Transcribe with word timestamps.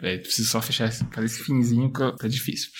é, 0.00 0.18
preciso 0.18 0.50
só 0.50 0.60
fechar, 0.60 0.90
fazer 0.92 1.26
esse 1.26 1.42
finzinho 1.44 1.92
que 1.92 2.16
tá 2.16 2.28
difícil. 2.28 2.70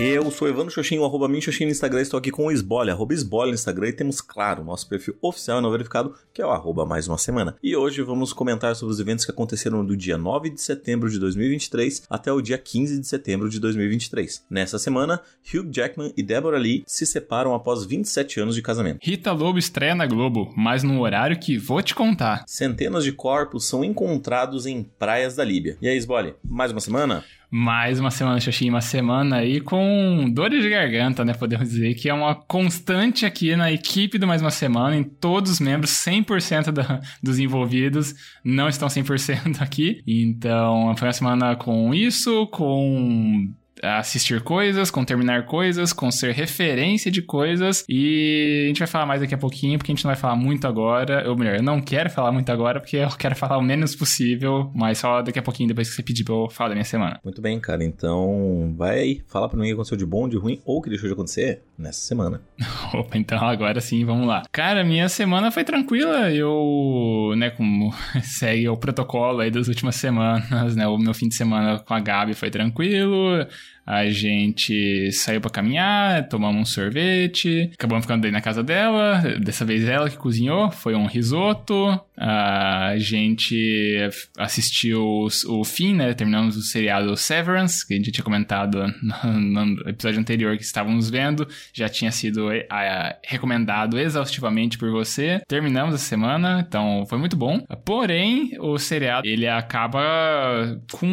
Eu 0.00 0.30
sou 0.30 0.48
Evandro 0.48 0.72
Xoxinho, 0.72 1.04
arroba 1.04 1.28
Minxoxinho 1.28 1.68
no 1.68 1.72
Instagram, 1.72 2.00
estou 2.00 2.16
aqui 2.16 2.30
com 2.30 2.46
o 2.46 2.50
Esbole, 2.50 2.90
arroba 2.90 3.12
Esbole 3.12 3.50
no 3.50 3.54
Instagram 3.54 3.88
e 3.88 3.92
temos, 3.92 4.22
claro, 4.22 4.64
nosso 4.64 4.88
perfil 4.88 5.14
oficial 5.20 5.58
e 5.58 5.62
não 5.62 5.70
verificado, 5.70 6.14
que 6.32 6.40
é 6.40 6.46
o 6.46 6.48
arroba 6.48 6.86
mais 6.86 7.06
uma 7.06 7.18
semana. 7.18 7.54
E 7.62 7.76
hoje 7.76 8.00
vamos 8.00 8.32
comentar 8.32 8.74
sobre 8.74 8.94
os 8.94 8.98
eventos 8.98 9.26
que 9.26 9.30
aconteceram 9.30 9.84
do 9.84 9.94
dia 9.94 10.16
9 10.16 10.48
de 10.48 10.62
setembro 10.62 11.10
de 11.10 11.18
2023 11.18 12.04
até 12.08 12.32
o 12.32 12.40
dia 12.40 12.56
15 12.56 12.98
de 12.98 13.06
setembro 13.06 13.50
de 13.50 13.60
2023. 13.60 14.46
Nessa 14.48 14.78
semana, 14.78 15.20
Hugh 15.44 15.68
Jackman 15.70 16.14
e 16.16 16.22
Deborah 16.22 16.56
Lee 16.56 16.82
se 16.86 17.04
separam 17.04 17.52
após 17.52 17.84
27 17.84 18.40
anos 18.40 18.54
de 18.54 18.62
casamento. 18.62 19.00
Rita 19.02 19.32
Lobo 19.32 19.58
estreia 19.58 19.94
na 19.94 20.06
Globo, 20.06 20.50
mas 20.56 20.82
num 20.82 20.98
horário 21.00 21.38
que 21.38 21.58
vou 21.58 21.82
te 21.82 21.94
contar. 21.94 22.44
Centenas 22.46 23.04
de 23.04 23.12
corpos 23.12 23.66
são 23.66 23.84
encontrados 23.84 24.64
em 24.64 24.82
praias 24.82 25.36
da 25.36 25.44
Líbia. 25.44 25.76
E 25.82 25.86
aí, 25.86 25.98
Esbole, 25.98 26.36
mais 26.42 26.72
uma 26.72 26.80
semana? 26.80 27.22
Mais 27.52 27.98
uma 27.98 28.12
semana, 28.12 28.38
Xoxinho, 28.38 28.72
uma 28.72 28.80
semana 28.80 29.36
aí 29.38 29.60
com 29.60 30.30
dores 30.32 30.62
de 30.62 30.70
garganta, 30.70 31.24
né? 31.24 31.34
Podemos 31.34 31.68
dizer 31.68 31.94
que 31.94 32.08
é 32.08 32.14
uma 32.14 32.32
constante 32.32 33.26
aqui 33.26 33.56
na 33.56 33.72
equipe 33.72 34.18
do 34.18 34.26
Mais 34.26 34.40
Uma 34.40 34.52
Semana, 34.52 34.96
em 34.96 35.02
todos 35.02 35.50
os 35.50 35.60
membros, 35.60 35.90
100% 35.90 36.70
da, 36.70 37.00
dos 37.20 37.40
envolvidos 37.40 38.14
não 38.44 38.68
estão 38.68 38.86
100% 38.86 39.60
aqui. 39.62 40.00
Então, 40.06 40.94
foi 40.96 41.08
uma 41.08 41.12
semana 41.12 41.56
com 41.56 41.92
isso, 41.92 42.46
com 42.48 43.52
assistir 43.82 44.40
coisas, 44.42 44.90
com 44.90 45.04
terminar 45.04 45.46
coisas, 45.46 45.92
com 45.92 46.10
ser 46.10 46.32
referência 46.32 47.10
de 47.10 47.22
coisas. 47.22 47.84
E 47.88 48.64
a 48.64 48.68
gente 48.68 48.78
vai 48.78 48.88
falar 48.88 49.06
mais 49.06 49.20
daqui 49.20 49.34
a 49.34 49.38
pouquinho, 49.38 49.78
porque 49.78 49.92
a 49.92 49.94
gente 49.94 50.04
não 50.04 50.10
vai 50.10 50.20
falar 50.20 50.36
muito 50.36 50.66
agora. 50.66 51.28
Ou 51.28 51.36
melhor, 51.36 51.56
eu 51.56 51.62
não 51.62 51.80
quero 51.80 52.10
falar 52.10 52.32
muito 52.32 52.50
agora, 52.50 52.80
porque 52.80 52.96
eu 52.96 53.08
quero 53.10 53.36
falar 53.36 53.58
o 53.58 53.62
menos 53.62 53.94
possível, 53.94 54.70
mas 54.74 54.98
só 54.98 55.22
daqui 55.22 55.38
a 55.38 55.42
pouquinho, 55.42 55.68
depois 55.68 55.88
que 55.88 55.94
você 55.94 56.02
pedir 56.02 56.24
pra 56.24 56.34
eu 56.34 56.48
falar 56.50 56.70
da 56.70 56.74
minha 56.74 56.84
semana. 56.84 57.20
Muito 57.24 57.40
bem, 57.40 57.58
cara. 57.60 57.84
Então, 57.84 58.74
vai 58.76 58.98
aí, 58.98 59.22
fala 59.28 59.48
pra 59.48 59.58
mim 59.58 59.64
o 59.64 59.66
que 59.66 59.72
aconteceu 59.72 59.96
de 59.96 60.06
bom, 60.06 60.28
de 60.28 60.36
ruim, 60.36 60.60
ou 60.64 60.78
o 60.78 60.82
que 60.82 60.88
deixou 60.88 61.08
de 61.08 61.12
acontecer 61.12 61.62
nessa 61.78 62.00
semana. 62.00 62.42
Opa, 62.92 63.16
então 63.16 63.38
agora 63.46 63.80
sim, 63.80 64.04
vamos 64.04 64.26
lá. 64.26 64.42
Cara, 64.50 64.82
minha 64.84 65.08
semana 65.08 65.50
foi 65.50 65.64
tranquila. 65.64 66.30
Eu, 66.32 67.34
né, 67.36 67.50
como 67.50 67.92
segue 68.22 68.68
o 68.68 68.76
protocolo 68.76 69.40
aí 69.40 69.50
das 69.50 69.68
últimas 69.68 69.96
semanas, 69.96 70.74
né, 70.74 70.86
o 70.86 70.98
meu 70.98 71.14
fim 71.14 71.28
de 71.28 71.34
semana 71.34 71.78
com 71.78 71.94
a 71.94 72.00
Gabi 72.00 72.34
foi 72.34 72.50
tranquilo. 72.50 73.46
A 73.90 74.08
gente 74.08 75.10
saiu 75.10 75.40
para 75.40 75.50
caminhar, 75.50 76.28
tomamos 76.28 76.62
um 76.62 76.64
sorvete, 76.64 77.72
acabamos 77.74 78.04
ficando 78.04 78.24
aí 78.24 78.30
na 78.30 78.40
casa 78.40 78.62
dela. 78.62 79.20
Dessa 79.42 79.64
vez 79.64 79.82
ela 79.82 80.08
que 80.08 80.16
cozinhou, 80.16 80.70
foi 80.70 80.94
um 80.94 81.06
risoto. 81.06 82.00
A 82.16 82.94
gente 82.98 83.98
assistiu 84.38 85.26
o 85.48 85.64
fim, 85.64 85.92
né? 85.92 86.14
Terminamos 86.14 86.56
o 86.56 86.62
seriado 86.62 87.16
Severance, 87.16 87.84
que 87.84 87.94
a 87.94 87.96
gente 87.96 88.12
tinha 88.12 88.22
comentado 88.22 88.78
no, 89.24 89.88
episódio 89.88 90.20
anterior 90.20 90.56
que 90.56 90.62
estávamos 90.62 91.10
vendo. 91.10 91.48
Já 91.72 91.88
tinha 91.88 92.12
sido 92.12 92.48
a, 92.70 93.16
recomendado 93.26 93.98
exaustivamente 93.98 94.78
por 94.78 94.92
você. 94.92 95.40
Terminamos 95.48 95.96
a 95.96 95.98
semana, 95.98 96.64
então 96.64 97.04
foi 97.08 97.18
muito 97.18 97.36
bom. 97.36 97.66
Porém, 97.84 98.52
o 98.60 98.78
seriado 98.78 99.26
ele 99.26 99.48
acaba 99.48 100.80
com 100.92 101.08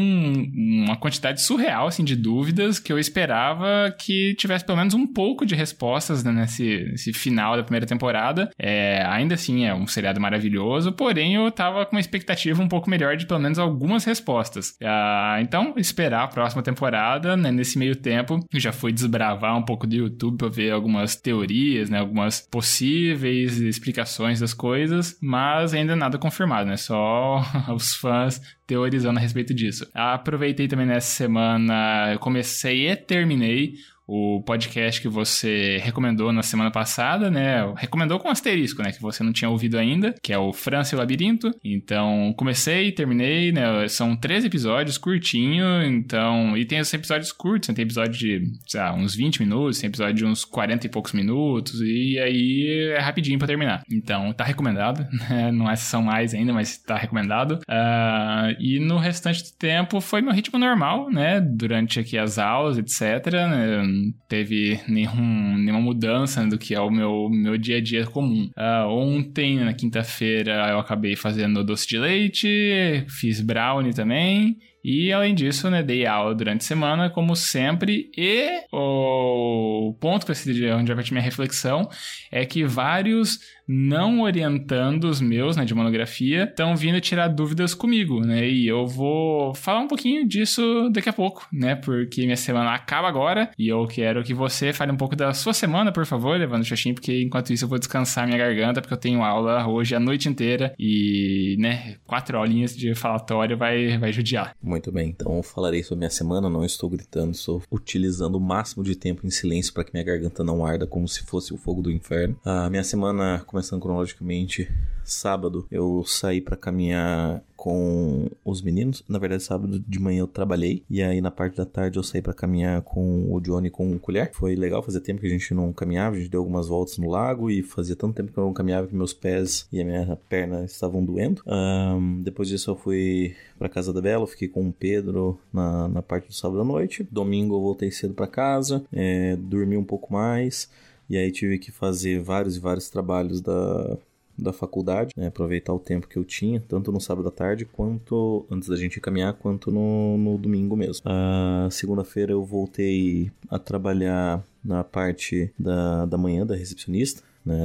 uma 0.55 0.95
quantidade 0.95 1.41
surreal 1.41 1.87
assim, 1.87 2.03
de 2.03 2.15
dúvidas 2.15 2.66
que 2.79 2.91
eu 2.91 2.99
esperava 2.99 3.93
que 3.97 4.35
tivesse 4.35 4.65
pelo 4.65 4.77
menos 4.77 4.93
um 4.93 5.07
pouco 5.07 5.45
de 5.45 5.55
respostas 5.55 6.23
né, 6.23 6.31
nesse, 6.31 6.85
nesse, 6.91 7.13
final 7.13 7.55
da 7.55 7.63
primeira 7.63 7.85
temporada. 7.85 8.49
É, 8.59 9.03
ainda 9.07 9.35
assim, 9.35 9.65
é 9.65 9.73
um 9.73 9.87
seriado 9.87 10.19
maravilhoso, 10.19 10.91
porém 10.91 11.35
eu 11.35 11.49
tava 11.51 11.85
com 11.85 11.95
uma 11.95 12.01
expectativa 12.01 12.61
um 12.61 12.67
pouco 12.67 12.89
melhor 12.89 13.15
de 13.15 13.25
pelo 13.25 13.39
menos 13.39 13.57
algumas 13.57 14.03
respostas. 14.03 14.75
Ah, 14.83 15.37
então, 15.41 15.73
esperar 15.77 16.23
a 16.23 16.27
próxima 16.27 16.61
temporada, 16.61 17.37
né, 17.37 17.51
nesse 17.51 17.77
meio 17.77 17.95
tempo, 17.95 18.39
eu 18.53 18.59
já 18.59 18.71
fui 18.71 18.91
desbravar 18.91 19.57
um 19.57 19.63
pouco 19.63 19.87
do 19.87 19.95
YouTube 19.95 20.37
para 20.37 20.49
ver 20.49 20.71
algumas 20.71 21.15
teorias, 21.15 21.89
né, 21.89 21.99
algumas 21.99 22.41
possíveis 22.41 23.57
explicações 23.57 24.39
das 24.39 24.53
coisas, 24.53 25.17
mas 25.21 25.73
ainda 25.73 25.95
nada 25.95 26.17
confirmado, 26.17 26.69
né? 26.69 26.77
Só 26.77 27.41
os 27.73 27.95
fãs 27.95 28.41
teorizando 28.67 29.17
a 29.17 29.21
respeito 29.21 29.53
disso. 29.53 29.87
Aproveitei 29.93 30.67
também 30.67 30.85
nessa 30.85 31.07
semana, 31.07 32.17
comecei 32.19 32.46
e 32.47 32.95
terminei 32.95 33.75
o 34.07 34.41
podcast 34.41 35.01
que 35.01 35.09
você 35.09 35.79
recomendou 35.83 36.31
na 36.31 36.41
semana 36.41 36.71
passada, 36.71 37.29
né? 37.29 37.73
Recomendou 37.75 38.19
com 38.19 38.29
asterisco, 38.29 38.81
né? 38.81 38.91
Que 38.91 39.01
você 39.01 39.21
não 39.21 39.33
tinha 39.33 39.49
ouvido 39.49 39.77
ainda, 39.77 40.15
que 40.23 40.31
é 40.31 40.37
o 40.37 40.53
França 40.53 40.93
e 40.93 40.95
o 40.95 40.99
Labirinto. 40.99 41.51
Então, 41.63 42.33
comecei, 42.37 42.91
terminei, 42.93 43.51
né? 43.51 43.87
São 43.89 44.15
três 44.15 44.45
episódios 44.45 44.97
curtinho, 44.97 45.83
então... 45.83 46.57
E 46.57 46.63
tem 46.63 46.79
os 46.79 46.93
episódios 46.93 47.33
curtos, 47.33 47.67
né? 47.67 47.75
Tem 47.75 47.83
episódio 47.83 48.13
de, 48.13 48.43
sei 48.65 48.79
lá, 48.79 48.93
uns 48.93 49.13
20 49.13 49.41
minutos, 49.41 49.79
tem 49.79 49.89
episódio 49.89 50.15
de 50.15 50.25
uns 50.25 50.45
40 50.45 50.87
e 50.87 50.89
poucos 50.89 51.11
minutos, 51.11 51.81
e 51.81 52.17
aí 52.17 52.93
é 52.95 52.99
rapidinho 52.99 53.37
para 53.37 53.47
terminar. 53.47 53.83
Então, 53.91 54.31
tá 54.31 54.45
recomendado, 54.45 55.05
né? 55.29 55.51
Não 55.51 55.69
é 55.69 55.75
sessão 55.75 56.01
mais 56.01 56.33
ainda, 56.33 56.53
mas 56.53 56.77
tá 56.77 56.95
recomendado. 56.95 57.59
Uh, 57.69 58.55
e 58.57 58.79
no 58.79 58.97
restante 58.97 59.43
do 59.43 59.51
tempo 59.57 59.99
foi 59.99 60.21
meu 60.21 60.33
ritmo 60.33 60.57
normal, 60.57 61.09
né? 61.11 61.41
Durante 61.41 61.99
aqui 61.99 62.17
as 62.17 62.37
aulas, 62.37 62.77
etc, 62.77 63.33
né? 63.33 63.96
Teve 64.27 64.79
nenhum, 64.87 65.57
nenhuma 65.57 65.81
mudança 65.81 66.45
do 66.45 66.57
que 66.57 66.73
é 66.73 66.79
o 66.79 66.89
meu, 66.89 67.29
meu 67.29 67.57
dia 67.57 67.77
a 67.77 67.81
dia 67.81 68.05
comum. 68.05 68.49
Uh, 68.57 68.87
ontem, 68.87 69.59
na 69.59 69.73
quinta-feira, 69.73 70.69
eu 70.69 70.79
acabei 70.79 71.15
fazendo 71.15 71.63
doce 71.63 71.87
de 71.87 71.97
leite, 71.97 73.05
fiz 73.07 73.41
brownie 73.41 73.93
também. 73.93 74.57
E 74.83 75.11
além 75.11 75.35
disso, 75.35 75.69
né, 75.69 75.83
dei 75.83 76.05
aula 76.05 76.33
durante 76.33 76.61
a 76.61 76.65
semana, 76.65 77.09
como 77.09 77.35
sempre, 77.35 78.09
e 78.17 78.61
o 78.71 79.93
ponto 79.99 80.25
que 80.25 80.31
eu 80.31 80.77
onde 80.77 80.93
vai 80.93 81.03
minha 81.11 81.21
reflexão 81.21 81.89
é 82.31 82.45
que 82.45 82.63
vários 82.63 83.37
não 83.67 84.21
orientando 84.21 85.05
os 85.05 85.19
meus, 85.19 85.57
né, 85.57 85.65
de 85.65 85.75
monografia, 85.75 86.45
estão 86.45 86.75
vindo 86.75 87.01
tirar 87.01 87.27
dúvidas 87.27 87.73
comigo, 87.73 88.21
né? 88.21 88.47
E 88.47 88.67
eu 88.67 88.87
vou 88.87 89.53
falar 89.53 89.81
um 89.81 89.87
pouquinho 89.87 90.27
disso 90.27 90.89
daqui 90.91 91.09
a 91.09 91.13
pouco, 91.13 91.47
né? 91.51 91.75
Porque 91.75 92.21
minha 92.23 92.37
semana 92.37 92.71
acaba 92.73 93.07
agora 93.07 93.49
e 93.57 93.67
eu 93.67 93.85
quero 93.87 94.23
que 94.23 94.33
você 94.33 94.71
fale 94.71 94.91
um 94.91 94.97
pouco 94.97 95.15
da 95.15 95.33
sua 95.33 95.53
semana, 95.53 95.91
por 95.91 96.05
favor, 96.05 96.37
levando 96.37 96.61
o 96.61 96.65
xaxim, 96.65 96.93
porque 96.93 97.21
enquanto 97.21 97.51
isso 97.51 97.65
eu 97.65 97.69
vou 97.69 97.77
descansar 97.77 98.25
minha 98.25 98.37
garganta, 98.37 98.81
porque 98.81 98.93
eu 98.93 98.99
tenho 98.99 99.23
aula 99.23 99.67
hoje 99.67 99.95
a 99.95 99.99
noite 99.99 100.29
inteira 100.29 100.73
e, 100.79 101.55
né, 101.59 101.95
quatro 102.05 102.37
aulinhas 102.37 102.75
de 102.75 102.95
falatório 102.95 103.57
vai, 103.57 103.97
vai 103.97 104.13
judiar. 104.13 104.55
Muito 104.61 104.91
bem, 104.91 105.09
então 105.09 105.41
falarei 105.43 105.83
sobre 105.83 105.99
minha 105.99 106.09
semana, 106.09 106.49
não 106.49 106.63
estou 106.63 106.89
gritando, 106.89 107.31
estou 107.31 107.61
utilizando 107.71 108.35
o 108.35 108.41
máximo 108.41 108.83
de 108.83 108.95
tempo 108.95 109.25
em 109.25 109.29
silêncio 109.29 109.73
para 109.73 109.83
que 109.83 109.91
minha 109.93 110.05
garganta 110.05 110.43
não 110.43 110.65
arda 110.65 110.87
como 110.87 111.07
se 111.07 111.23
fosse 111.23 111.53
o 111.53 111.57
fogo 111.57 111.81
do 111.81 111.91
inferno. 111.91 112.37
A 112.45 112.69
minha 112.69 112.83
semana 112.83 113.43
começando 113.57 113.81
cronologicamente, 113.81 114.71
sábado 115.03 115.65
eu 115.71 116.03
saí 116.05 116.39
para 116.39 116.55
caminhar 116.55 117.41
com 117.55 118.29
os 118.45 118.61
meninos. 118.61 119.03
Na 119.09 119.17
verdade, 119.17 119.41
sábado 119.41 119.79
de 119.79 119.99
manhã 119.99 120.19
eu 120.19 120.27
trabalhei. 120.27 120.83
E 120.87 121.01
aí, 121.01 121.19
na 121.19 121.31
parte 121.31 121.57
da 121.57 121.65
tarde, 121.65 121.97
eu 121.97 122.03
saí 122.03 122.21
para 122.21 122.35
caminhar 122.35 122.83
com 122.83 123.33
o 123.33 123.39
Johnny 123.41 123.71
com 123.71 123.91
o 123.91 123.99
colher. 123.99 124.29
Foi 124.31 124.55
legal, 124.55 124.83
fazia 124.83 125.01
tempo 125.01 125.19
que 125.19 125.25
a 125.25 125.29
gente 125.29 125.55
não 125.55 125.73
caminhava. 125.73 126.15
A 126.15 126.19
gente 126.19 126.29
deu 126.29 126.39
algumas 126.39 126.67
voltas 126.67 126.99
no 126.99 127.09
lago. 127.09 127.49
E 127.49 127.63
fazia 127.63 127.95
tanto 127.95 128.13
tempo 128.13 128.31
que 128.31 128.37
eu 128.37 128.45
não 128.45 128.53
caminhava 128.53 128.85
que 128.85 128.95
meus 128.95 129.11
pés 129.11 129.67
e 129.73 129.81
a 129.81 129.83
minha 129.83 130.19
perna 130.29 130.65
estavam 130.65 131.03
doendo. 131.03 131.41
Um, 131.47 132.21
depois 132.21 132.47
disso, 132.47 132.69
eu 132.69 132.75
fui 132.75 133.35
para 133.57 133.67
casa 133.67 133.91
da 133.91 134.01
Bela. 134.01 134.27
Fiquei 134.27 134.47
com 134.47 134.67
o 134.69 134.71
Pedro 134.71 135.39
na, 135.51 135.87
na 135.87 136.01
parte 136.03 136.27
do 136.27 136.33
sábado 136.35 136.61
à 136.61 136.63
noite. 136.63 137.07
Domingo, 137.11 137.55
eu 137.55 137.61
voltei 137.61 137.89
cedo 137.89 138.13
para 138.13 138.27
casa. 138.27 138.85
É, 138.93 139.35
dormi 139.35 139.75
um 139.75 139.83
pouco 139.83 140.13
mais. 140.13 140.69
E 141.09 141.17
aí 141.17 141.31
tive 141.31 141.57
que 141.57 141.71
fazer 141.71 142.21
vários 142.21 142.57
e 142.57 142.59
vários 142.59 142.89
trabalhos 142.89 143.41
da, 143.41 143.97
da 144.37 144.53
faculdade, 144.53 145.13
né, 145.17 145.27
aproveitar 145.27 145.73
o 145.73 145.79
tempo 145.79 146.07
que 146.07 146.17
eu 146.17 146.23
tinha, 146.23 146.61
tanto 146.67 146.91
no 146.91 147.01
sábado 147.01 147.27
à 147.27 147.31
tarde, 147.31 147.65
quanto 147.65 148.45
antes 148.51 148.69
da 148.69 148.75
gente 148.75 148.99
caminhar, 148.99 149.33
quanto 149.33 149.71
no, 149.71 150.17
no 150.17 150.37
domingo 150.37 150.75
mesmo. 150.75 151.03
A 151.05 151.67
segunda-feira 151.71 152.33
eu 152.33 152.43
voltei 152.43 153.31
a 153.49 153.57
trabalhar 153.57 154.45
na 154.63 154.83
parte 154.83 155.51
da, 155.57 156.05
da 156.05 156.17
manhã 156.17 156.45
da 156.45 156.55
recepcionista, 156.55 157.23
né? 157.47 157.63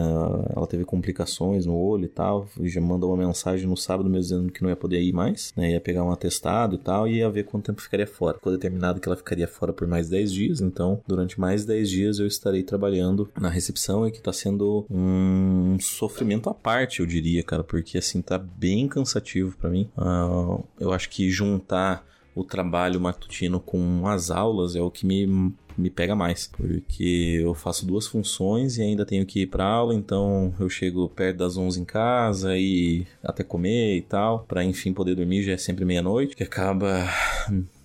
Ela 0.55 0.67
teve 0.67 0.85
complicações 0.85 1.67
no 1.67 1.77
olho 1.77 2.05
e 2.05 2.09
tal, 2.09 2.49
e 2.61 2.69
já 2.69 2.81
mandou 2.81 3.11
uma 3.11 3.27
mensagem 3.27 3.67
no 3.67 3.77
sábado 3.77 4.09
mesmo 4.09 4.23
dizendo 4.23 4.53
que 4.53 4.63
não 4.63 4.71
ia 4.71 4.77
poder 4.77 5.03
ir 5.03 5.13
mais, 5.13 5.53
né? 5.57 5.73
Ia 5.73 5.81
pegar 5.81 6.05
um 6.05 6.13
atestado 6.13 6.77
e 6.77 6.79
tal, 6.79 7.09
e 7.09 7.17
ia 7.17 7.29
ver 7.29 7.45
quanto 7.45 7.67
tempo 7.67 7.83
ficaria 7.83 8.07
fora. 8.07 8.37
Ficou 8.37 8.53
determinado 8.53 9.01
que 9.01 9.09
ela 9.09 9.17
ficaria 9.17 9.49
fora 9.49 9.73
por 9.73 9.87
mais 9.89 10.09
10 10.09 10.33
dias, 10.33 10.61
então 10.61 11.01
durante 11.07 11.41
mais 11.41 11.65
10 11.65 11.91
dias 11.91 12.19
eu 12.19 12.27
estarei 12.27 12.63
trabalhando 12.63 13.29
na 13.41 13.49
recepção 13.49 14.07
e 14.07 14.13
que 14.13 14.23
tá 14.23 14.33
sendo 14.33 14.87
um 14.91 15.77
sofrimento 15.81 16.49
à 16.49 16.55
parte, 16.55 17.01
eu 17.01 17.07
diria, 17.07 17.43
cara, 17.43 17.65
porque 17.65 17.99
assim 17.99 18.23
tá 18.23 18.39
bem 18.39 18.87
cansativo 18.87 19.57
para 19.57 19.71
mim. 19.71 19.91
Uh, 19.97 20.63
eu 20.79 20.93
acho 20.93 21.11
que 21.11 21.31
juntar 21.31 22.07
o 22.35 22.45
trabalho 22.45 23.01
matutino 23.01 23.61
com 23.61 24.07
as 24.07 24.31
aulas 24.31 24.75
é 24.77 24.81
o 24.81 24.91
que 24.91 25.07
me 25.07 25.53
me 25.77 25.91
pega 25.91 26.15
mais, 26.15 26.47
porque 26.47 27.41
eu 27.43 27.55
faço 27.55 27.87
duas 27.87 28.07
funções 28.07 28.77
e 28.77 28.83
ainda 28.83 29.07
tenho 29.07 29.25
que 29.25 29.41
ir 29.41 29.47
para 29.47 29.65
aula, 29.65 29.95
então 29.95 30.55
eu 30.59 30.69
chego 30.69 31.09
perto 31.09 31.39
das 31.39 31.57
11 31.57 31.81
em 31.81 31.85
casa 31.85 32.57
e 32.59 33.07
até 33.23 33.43
comer 33.43 33.97
e 33.97 34.03
tal, 34.03 34.41
para 34.41 34.65
enfim 34.65 34.93
poder 34.93 35.15
dormir 35.15 35.43
já 35.43 35.53
é 35.53 35.57
sempre 35.57 35.85
meia-noite, 35.85 36.37
que 36.37 36.43
acaba 36.43 37.09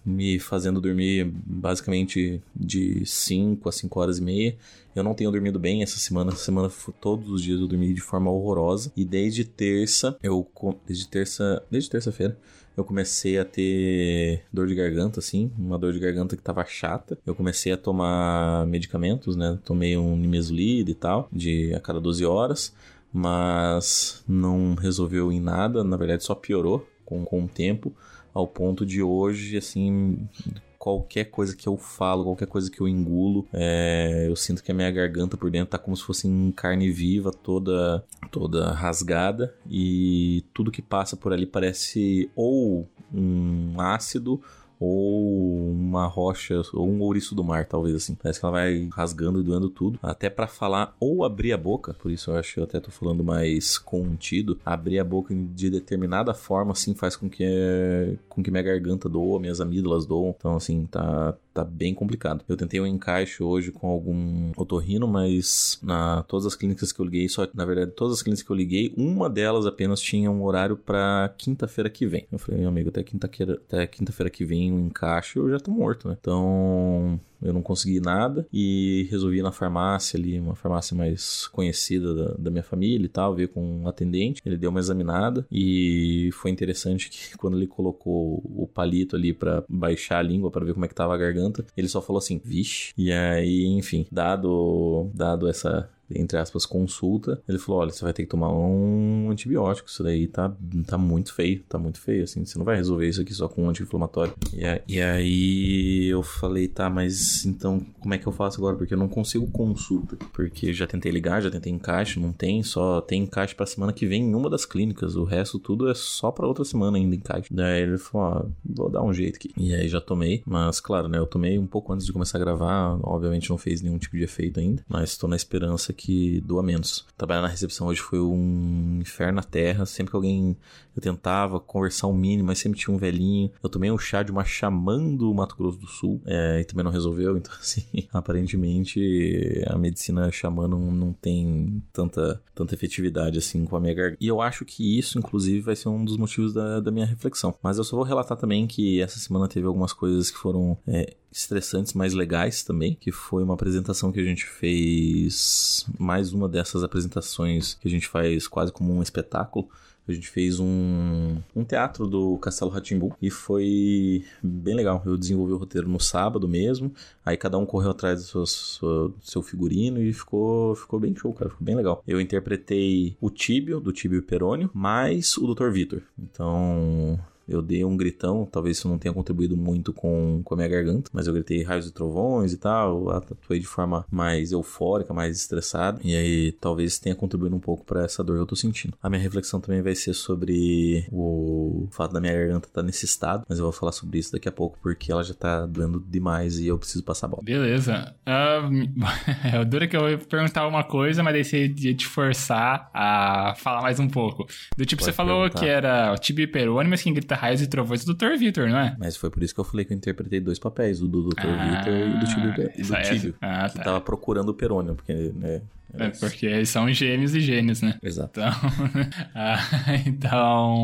me 0.06 0.40
fazendo 0.40 0.80
dormir 0.80 1.30
basicamente 1.46 2.42
de 2.56 3.06
5 3.06 3.68
a 3.68 3.72
5 3.72 4.00
horas 4.00 4.20
e 4.20 4.22
meia. 4.22 4.58
Eu 4.96 5.04
não 5.04 5.14
tenho 5.14 5.30
dormido 5.30 5.60
bem 5.60 5.84
essa 5.84 5.98
semana. 5.98 6.32
Essa 6.32 6.46
semana 6.46 6.72
todos 7.02 7.30
os 7.30 7.44
dias 7.44 7.60
eu 7.60 7.68
dormi 7.68 7.94
de 7.94 8.00
forma 8.00 8.32
horrorosa. 8.32 8.92
E 8.96 9.04
desde 9.04 9.44
terça, 9.44 10.18
eu 10.24 10.48
desde 10.88 11.10
terça, 11.10 11.62
desde 11.70 11.90
terça-feira, 11.90 12.38
eu 12.78 12.84
comecei 12.84 13.40
a 13.40 13.44
ter 13.44 14.44
dor 14.54 14.68
de 14.68 14.76
garganta, 14.76 15.20
assim, 15.20 15.52
uma 15.58 15.80
dor 15.80 15.92
de 15.92 16.00
garganta 16.00 16.38
que 16.38 16.44
tava 16.44 16.64
chata. 16.64 17.18
Eu 17.26 17.34
comecei 17.34 17.72
a 17.72 17.78
tomar 17.78 18.68
medicamentos, 18.68 19.36
né? 19.36 19.58
Tomei 19.66 19.98
um 19.98 20.16
nimesulida 20.16 20.92
e 20.92 20.94
tal, 20.94 21.28
de 21.34 21.74
a 21.74 21.80
cada 21.80 22.00
12 22.00 22.24
horas, 22.24 22.74
mas 23.12 24.24
não 24.28 24.76
resolveu 24.76 25.32
em 25.32 25.40
nada, 25.40 25.84
na 25.84 25.98
verdade 25.98 26.24
só 26.24 26.36
piorou 26.36 26.88
com, 27.04 27.26
com 27.26 27.46
o 27.46 27.48
tempo 27.48 27.92
ao 28.32 28.46
ponto 28.46 28.86
de 28.86 29.02
hoje, 29.02 29.58
assim, 29.58 30.30
qualquer 30.78 31.26
coisa 31.26 31.56
que 31.56 31.68
eu 31.68 31.78
falo, 31.78 32.24
qualquer 32.24 32.48
coisa 32.48 32.70
que 32.70 32.82
eu 32.82 32.88
engulo, 32.88 33.48
é, 33.54 34.26
eu 34.28 34.36
sinto 34.36 34.64
que 34.64 34.72
a 34.72 34.76
minha 34.76 34.92
garganta 34.92 35.38
por 35.38 35.50
dentro 35.52 35.72
tá 35.72 35.78
como 35.78 35.96
se 35.96 36.04
fosse 36.04 36.28
em 36.28 36.52
carne 36.52 36.92
viva, 36.92 37.32
toda 37.32 38.04
toda 38.32 38.72
rasgada. 38.72 39.54
E 39.70 40.44
tudo 40.54 40.72
que 40.72 40.82
passa 40.82 41.16
por 41.16 41.34
ali 41.34 41.46
parece 41.46 42.30
ou 42.36 42.88
um 43.14 43.80
ácido 43.80 44.42
ou 44.80 45.72
uma 45.72 46.06
rocha, 46.08 46.62
ou 46.74 46.88
um 46.88 47.02
ouriço 47.02 47.34
do 47.36 47.44
mar, 47.44 47.66
talvez 47.66 47.96
assim. 47.96 48.16
Parece 48.16 48.40
que 48.40 48.46
ela 48.46 48.54
vai 48.54 48.90
rasgando 48.92 49.40
e 49.40 49.44
doendo 49.44 49.70
tudo. 49.70 50.00
Até 50.02 50.30
para 50.30 50.48
falar 50.48 50.96
ou 51.00 51.24
abrir 51.24 51.54
a 51.54 51.58
boca, 51.58 51.94
por 51.94 52.12
isso 52.12 52.32
eu 52.32 52.38
acho 52.38 52.54
que 52.56 52.60
eu 52.60 52.64
até 52.64 52.80
tô 52.80 52.92
falando 52.92 53.24
mais 53.24 53.78
contido. 53.78 54.60
Abrir 54.66 55.00
a 55.00 55.04
boca 55.04 55.34
de 55.34 55.70
determinada 55.70 56.34
forma, 56.34 56.72
assim, 56.72 56.94
faz 56.94 57.16
com 57.16 57.30
que, 57.30 58.18
com 58.30 58.44
que 58.44 58.52
minha 58.52 58.64
garganta 58.64 59.10
doa, 59.10 59.40
minhas 59.40 59.62
amígdalas 59.62 60.06
doam. 60.06 60.36
Então, 60.38 60.56
assim, 60.56 60.86
tá, 60.86 61.36
tá 61.58 61.64
bem 61.64 61.94
complicado. 61.94 62.44
Eu 62.48 62.56
tentei 62.56 62.80
um 62.80 62.86
encaixe 62.86 63.42
hoje 63.42 63.72
com 63.72 63.88
algum 63.88 64.52
otorrino, 64.56 65.08
mas 65.08 65.80
na 65.82 66.24
todas 66.24 66.46
as 66.46 66.56
clínicas 66.56 66.92
que 66.92 67.00
eu 67.00 67.06
liguei, 67.06 67.28
só 67.28 67.48
na 67.54 67.66
verdade 67.66 67.92
todas 67.92 68.18
as 68.18 68.22
clínicas 68.22 68.44
que 68.44 68.52
eu 68.52 68.56
liguei, 68.56 68.94
uma 68.96 69.30
delas 69.30 69.66
apenas 69.66 70.00
tinha 70.00 70.30
um 70.30 70.44
horário 70.44 70.78
para 70.78 71.34
quinta-feira 71.38 71.90
que 71.90 72.06
vem. 72.06 72.28
Eu 72.32 72.38
falei, 72.38 72.62
meu 72.62 72.70
amigo, 72.70 72.90
até 72.90 73.02
quinta-feira, 73.02 73.54
até 73.54 73.88
quinta-feira 73.88 74.30
que 74.30 74.46
vem 74.46 74.72
um 74.72 74.88
encaixe, 74.88 75.40
eu 75.40 75.50
já 75.50 75.60
tô 75.60 75.72
morto, 75.72 76.08
né? 76.08 76.18
Então, 76.20 77.20
eu 77.42 77.54
não 77.54 77.62
consegui 77.62 78.00
nada 78.00 78.48
e 78.52 79.08
resolvi 79.10 79.40
ir 79.40 79.44
na 79.44 79.52
farmácia 79.52 80.18
ali, 80.18 80.40
uma 80.40 80.56
farmácia 80.56 80.96
mais 80.96 81.48
conhecida 81.48 82.14
da, 82.14 82.34
da, 82.38 82.52
minha 82.52 82.64
família 82.64 83.06
e 83.06 83.10
tal, 83.10 83.36
ver 83.36 83.50
com 83.50 83.82
um 83.82 83.88
atendente. 83.88 84.42
Ele 84.46 84.58
deu 84.58 84.70
uma 84.70 84.80
examinada 84.80 85.46
e 85.52 86.30
foi 86.34 86.52
interessante 86.52 87.10
que 87.10 87.36
quando 87.38 87.58
ele 87.58 87.68
colocou 87.68 88.42
o 88.44 88.68
palito 88.68 89.16
ali 89.16 89.34
para 89.34 89.64
baixar 89.68 90.20
a 90.20 90.24
língua 90.24 90.52
para 90.52 90.66
ver 90.66 90.74
como 90.74 90.86
é 90.86 90.88
que 90.88 90.96
tava 90.96 91.14
a 91.14 91.18
garganta, 91.18 91.66
ele 91.76 91.88
só 91.88 92.02
falou 92.02 92.20
assim, 92.20 92.42
vixe. 92.44 92.94
E 92.98 93.12
aí, 93.12 93.66
enfim, 93.66 94.06
dado 94.12 95.10
dado 95.14 95.48
essa 95.48 95.90
entre 96.10 96.38
aspas, 96.38 96.66
consulta, 96.66 97.42
ele 97.48 97.58
falou: 97.58 97.82
olha, 97.82 97.92
você 97.92 98.04
vai 98.04 98.14
ter 98.14 98.24
que 98.24 98.30
tomar 98.30 98.52
um 98.52 99.30
antibiótico. 99.30 99.90
Isso 99.90 100.04
daí 100.04 100.28
tá, 100.28 100.56
tá 100.86 100.98
muito 100.98 101.34
feio, 101.34 101.64
tá 101.68 101.78
muito 101.78 102.00
feio, 102.00 102.24
assim. 102.24 102.46
Você 102.46 102.58
não 102.58 102.66
vai 102.66 102.76
resolver 102.76 103.08
isso 103.08 103.22
aqui 103.22 103.34
só 103.34 103.48
com 103.48 103.64
um 103.64 103.70
anti-inflamatório. 103.70 104.34
E, 104.54 104.96
e 104.96 105.02
aí 105.02 106.06
eu 106.08 106.24
falei: 106.24 106.68
tá, 106.68 106.90
mas 106.90 107.46
então 107.46 107.86
como 108.00 108.14
é 108.14 108.18
que 108.18 108.28
eu 108.28 108.32
faço 108.32 108.60
agora? 108.60 108.76
Porque 108.76 108.94
eu 108.94 108.98
não 108.98 109.10
consigo 109.10 109.48
consulta. 109.48 110.18
Porque 110.34 110.74
já 110.74 110.88
tentei 110.88 111.12
ligar, 111.12 111.42
já 111.42 111.52
tentei 111.52 111.72
encaixe, 111.72 112.20
não 112.20 112.32
tem, 112.32 112.64
só 112.64 113.02
tem 113.02 113.24
encaixe 113.24 113.56
pra 113.56 113.66
semana 113.66 113.94
que 113.94 114.06
vem 114.06 114.24
em 114.24 114.36
uma 114.36 114.50
das 114.50 114.66
clínicas. 114.66 115.16
O 115.16 115.24
resto 115.24 115.60
tudo 115.60 115.90
é 115.90 115.94
só 115.94 116.32
pra 116.32 116.48
outra 116.48 116.64
semana 116.64 116.98
ainda 116.98 117.16
encaixe. 117.16 117.54
Daí 117.54 117.84
ele 117.84 117.98
falou: 117.98 118.28
ó, 118.28 118.46
vou 118.66 118.90
dar 118.90 119.04
um 119.04 119.14
jeito 119.14 119.36
aqui. 119.36 119.52
E 119.58 119.74
aí 119.74 119.88
já 119.88 120.00
tomei, 120.00 120.42
mas 120.46 120.80
claro, 120.80 121.08
né? 121.08 121.18
Eu 121.18 121.28
tomei 121.28 121.58
um 121.60 121.68
pouco 121.68 121.92
antes 121.94 122.06
de 122.06 122.14
começar 122.14 122.38
a 122.38 122.42
gravar. 122.42 123.00
Obviamente 123.04 123.50
não 123.50 123.58
fez 123.58 123.82
nenhum 123.82 123.98
tipo 123.98 124.16
de 124.18 124.24
efeito 124.24 124.60
ainda, 124.60 124.84
mas 124.88 125.18
tô 125.18 125.28
na 125.28 125.36
esperança 125.36 125.92
que 125.98 126.40
doa 126.42 126.64
menos. 126.64 127.06
Trabalhar 127.18 127.42
na 127.42 127.48
recepção 127.48 127.88
hoje 127.88 128.02
foi 128.02 128.20
um 128.20 129.00
inferno 129.02 129.38
na 129.38 129.44
terra. 129.44 129.86
Sempre 129.86 130.12
que 130.12 130.16
alguém 130.16 130.56
eu 130.96 131.02
tentava 131.02 131.60
conversar 131.60 132.08
um 132.08 132.14
mínimo, 132.14 132.48
mas 132.48 132.60
sempre 132.60 132.80
tinha 132.80 132.94
um 132.94 132.98
velhinho. 132.98 133.52
Eu 133.62 133.70
tomei 133.70 133.92
um 133.92 133.98
chá 133.98 134.24
de 134.24 134.32
uma 134.32 134.44
xamã 134.44 135.16
do 135.16 135.34
Mato 135.34 135.56
Grosso 135.56 135.78
do 135.78 135.88
Sul 135.88 136.22
é, 136.26 136.62
e 136.62 136.66
também 136.66 136.84
não 136.84 136.92
resolveu. 136.92 137.38
Então, 137.48 137.54
assim, 137.62 137.86
aparentemente 138.12 139.64
a 139.68 139.78
medicina 139.78 140.32
xamã 140.32 140.68
não, 140.68 140.92
não 140.92 141.14
tem 141.14 141.82
tanta, 141.94 142.42
tanta 142.54 142.74
efetividade 142.74 143.38
assim 143.38 143.64
com 143.64 143.76
a 143.76 143.80
minha 143.80 143.94
garganta. 143.94 144.18
E 144.20 144.28
eu 144.28 144.42
acho 144.42 144.66
que 144.66 144.98
isso, 144.98 145.20
inclusive, 145.20 145.62
vai 145.62 145.76
ser 145.76 145.90
um 145.90 146.04
dos 146.04 146.18
motivos 146.18 146.54
da, 146.54 146.80
da 146.80 146.92
minha 146.92 147.06
reflexão. 147.06 147.54
Mas 147.62 147.78
eu 147.78 147.84
só 147.84 147.96
vou 147.96 148.04
relatar 148.04 148.38
também 148.38 148.66
que 148.66 149.00
essa 149.02 149.20
semana 149.20 149.48
teve 149.48 149.68
algumas 149.68 149.94
coisas 149.94 150.32
que 150.32 150.38
foram 150.38 150.78
é, 150.88 151.16
estressantes, 151.32 151.94
mas 151.94 152.14
legais 152.14 152.64
também, 152.64 152.96
que 153.00 153.12
foi 153.12 153.44
uma 153.44 153.54
apresentação 153.54 154.12
que 154.12 154.20
a 154.20 154.24
gente 154.24 154.46
fez, 154.46 155.86
mais 155.98 156.34
uma 156.34 156.48
dessas 156.48 156.84
apresentações 156.84 157.74
que 157.76 157.88
a 157.88 157.92
gente 157.92 158.08
faz 158.08 158.48
quase 158.48 158.72
como 158.72 158.94
um 158.94 159.02
espetáculo. 159.02 159.70
A 160.08 160.14
gente 160.14 160.30
fez 160.30 160.58
um, 160.58 161.38
um 161.54 161.66
teatro 161.66 162.08
do 162.08 162.38
Castelo 162.38 162.72
Ratimbu 162.72 163.14
e 163.22 163.30
foi 163.30 164.24
bem 164.42 164.74
legal. 164.74 165.04
Eu 165.06 165.18
desenvolvi 165.18 165.52
o 165.52 165.58
roteiro 165.58 165.90
no 165.90 166.00
sábado 166.00 166.48
mesmo, 166.48 166.94
aí 167.26 167.36
cada 167.36 167.58
um 167.58 167.66
correu 167.66 167.92
atrás 167.92 168.32
do 168.32 168.46
seu, 168.48 169.14
seu 169.22 169.42
figurino 169.42 170.02
e 170.02 170.14
ficou, 170.14 170.76
ficou 170.76 170.98
bem 170.98 171.14
show, 171.14 171.34
cara. 171.34 171.50
Ficou 171.50 171.66
bem 171.66 171.76
legal. 171.76 172.02
Eu 172.08 172.22
interpretei 172.22 173.18
o 173.20 173.30
Tíbio, 173.30 173.82
do 173.82 173.92
Tíbio 173.92 174.24
Perônio, 174.24 174.70
mais 174.74 175.38
o 175.38 175.54
Dr. 175.54 175.70
Vitor. 175.72 176.02
Então, 176.18 177.20
eu 177.48 177.62
dei 177.62 177.84
um 177.86 177.96
gritão, 177.96 178.48
talvez 178.52 178.78
isso 178.78 178.88
não 178.88 178.98
tenha 178.98 179.14
contribuído 179.14 179.56
muito 179.56 179.94
com, 179.94 180.42
com 180.44 180.54
a 180.54 180.58
minha 180.58 180.70
garganta, 180.70 181.10
mas 181.14 181.28
eu 181.28 181.34
gritei 181.34 181.64
raios 181.64 181.88
e 181.88 181.94
trovões 181.94 182.54
e 182.54 182.58
tal, 182.58 183.10
atuei 183.10 183.60
de 183.60 183.68
forma 183.68 184.06
mais 184.12 184.52
eufórica, 184.52 185.14
mais 185.14 185.38
estressada, 185.38 186.00
e 186.04 186.16
aí 186.16 186.52
talvez 186.54 187.00
tenha 187.00 187.16
contribuído 187.16 187.56
um 187.56 187.60
pouco 187.60 187.86
para 187.86 188.04
essa 188.04 188.24
dor 188.24 188.36
que 188.36 188.42
eu 188.42 188.48
tô 188.48 188.56
sentindo. 188.56 188.94
A 189.02 189.10
minha 189.10 189.22
reflexão 189.22 189.60
também 189.62 189.82
vai 189.82 189.96
ser 189.96 190.14
sobre 190.14 191.06
o 191.12 191.88
fato 191.92 192.14
da 192.14 192.20
minha 192.20 192.34
garganta 192.34 192.68
estar 192.68 192.82
tá 192.82 192.86
nesse 192.86 193.06
estado, 193.06 193.46
mas 193.48 193.60
eu 193.60 193.64
vou 193.64 193.72
falar 193.72 193.92
sobre 193.92 194.20
isso 194.20 194.32
daqui 194.32 194.50
a 194.50 194.52
pouco, 194.52 194.78
porque 194.82 195.12
ela 195.12 195.24
já 195.24 195.34
tá 195.34 195.66
doendo 195.66 196.04
demais 196.08 196.60
e 196.60 196.68
eu 196.68 196.78
preciso 196.78 197.04
passar 197.04 197.28
a 197.28 197.30
bola. 197.30 197.44
Beleza. 197.44 198.14
Uh, 198.26 198.98
é 199.56 199.66
duro 199.66 199.88
que 199.88 199.96
eu 199.96 200.10
ia 200.10 200.18
perguntar 200.18 200.68
uma 200.68 200.84
coisa, 200.84 201.24
mas 201.24 201.34
daí 201.34 201.44
você 201.44 201.68
ia 201.68 201.94
te 201.94 202.08
forçar 202.08 202.90
a 202.94 203.54
falar 203.58 203.82
mais 203.82 204.00
um 204.00 204.08
pouco. 204.08 204.46
Do 204.76 204.86
tipo, 204.86 205.02
Pode 205.02 205.12
você 205.12 205.14
falou 205.14 205.44
perguntar. 205.44 205.60
que 205.60 205.66
era 205.66 206.14
o 206.14 206.18
tibio 206.18 206.52
perônio, 206.52 206.90
mas 206.90 207.02
quem 207.02 207.14
grita 207.14 207.37
Raios 207.38 207.62
e 207.62 207.68
Trovões 207.68 208.04
do 208.04 208.14
Dr. 208.14 208.38
Vitor, 208.38 208.70
não 208.70 208.80
é? 208.80 208.96
Mas 209.00 209.16
foi 209.16 209.30
por 209.30 209.42
isso 209.44 209.54
que 209.54 209.60
eu 209.60 209.64
falei 209.64 209.86
que 209.86 209.94
eu 209.94 209.98
interpretei 209.98 210.40
dois 210.40 210.60
papéis, 210.60 211.02
o 211.02 211.08
do 211.08 211.30
Dr. 211.30 211.48
Ah, 211.48 211.80
Vitor 211.80 211.94
e 211.94 212.20
do 212.20 212.26
Tibio, 212.26 212.54
do 212.54 213.04
Tibio 213.04 213.36
ah, 213.42 213.70
que 213.70 213.78
tá. 213.78 213.84
tava 213.84 214.02
procurando 214.02 214.50
o 214.50 214.54
Perônio, 214.54 214.96
porque 214.96 215.14
né, 215.14 215.62
é, 215.94 216.10
porque 216.10 216.46
eles 216.46 216.70
são 216.70 216.92
gêmeos 216.92 217.34
e 217.34 217.40
gênios, 217.40 217.82
né? 217.82 217.98
Exato. 218.04 218.40
Então, 218.40 218.52
ah, 219.34 219.60
então, 220.06 220.76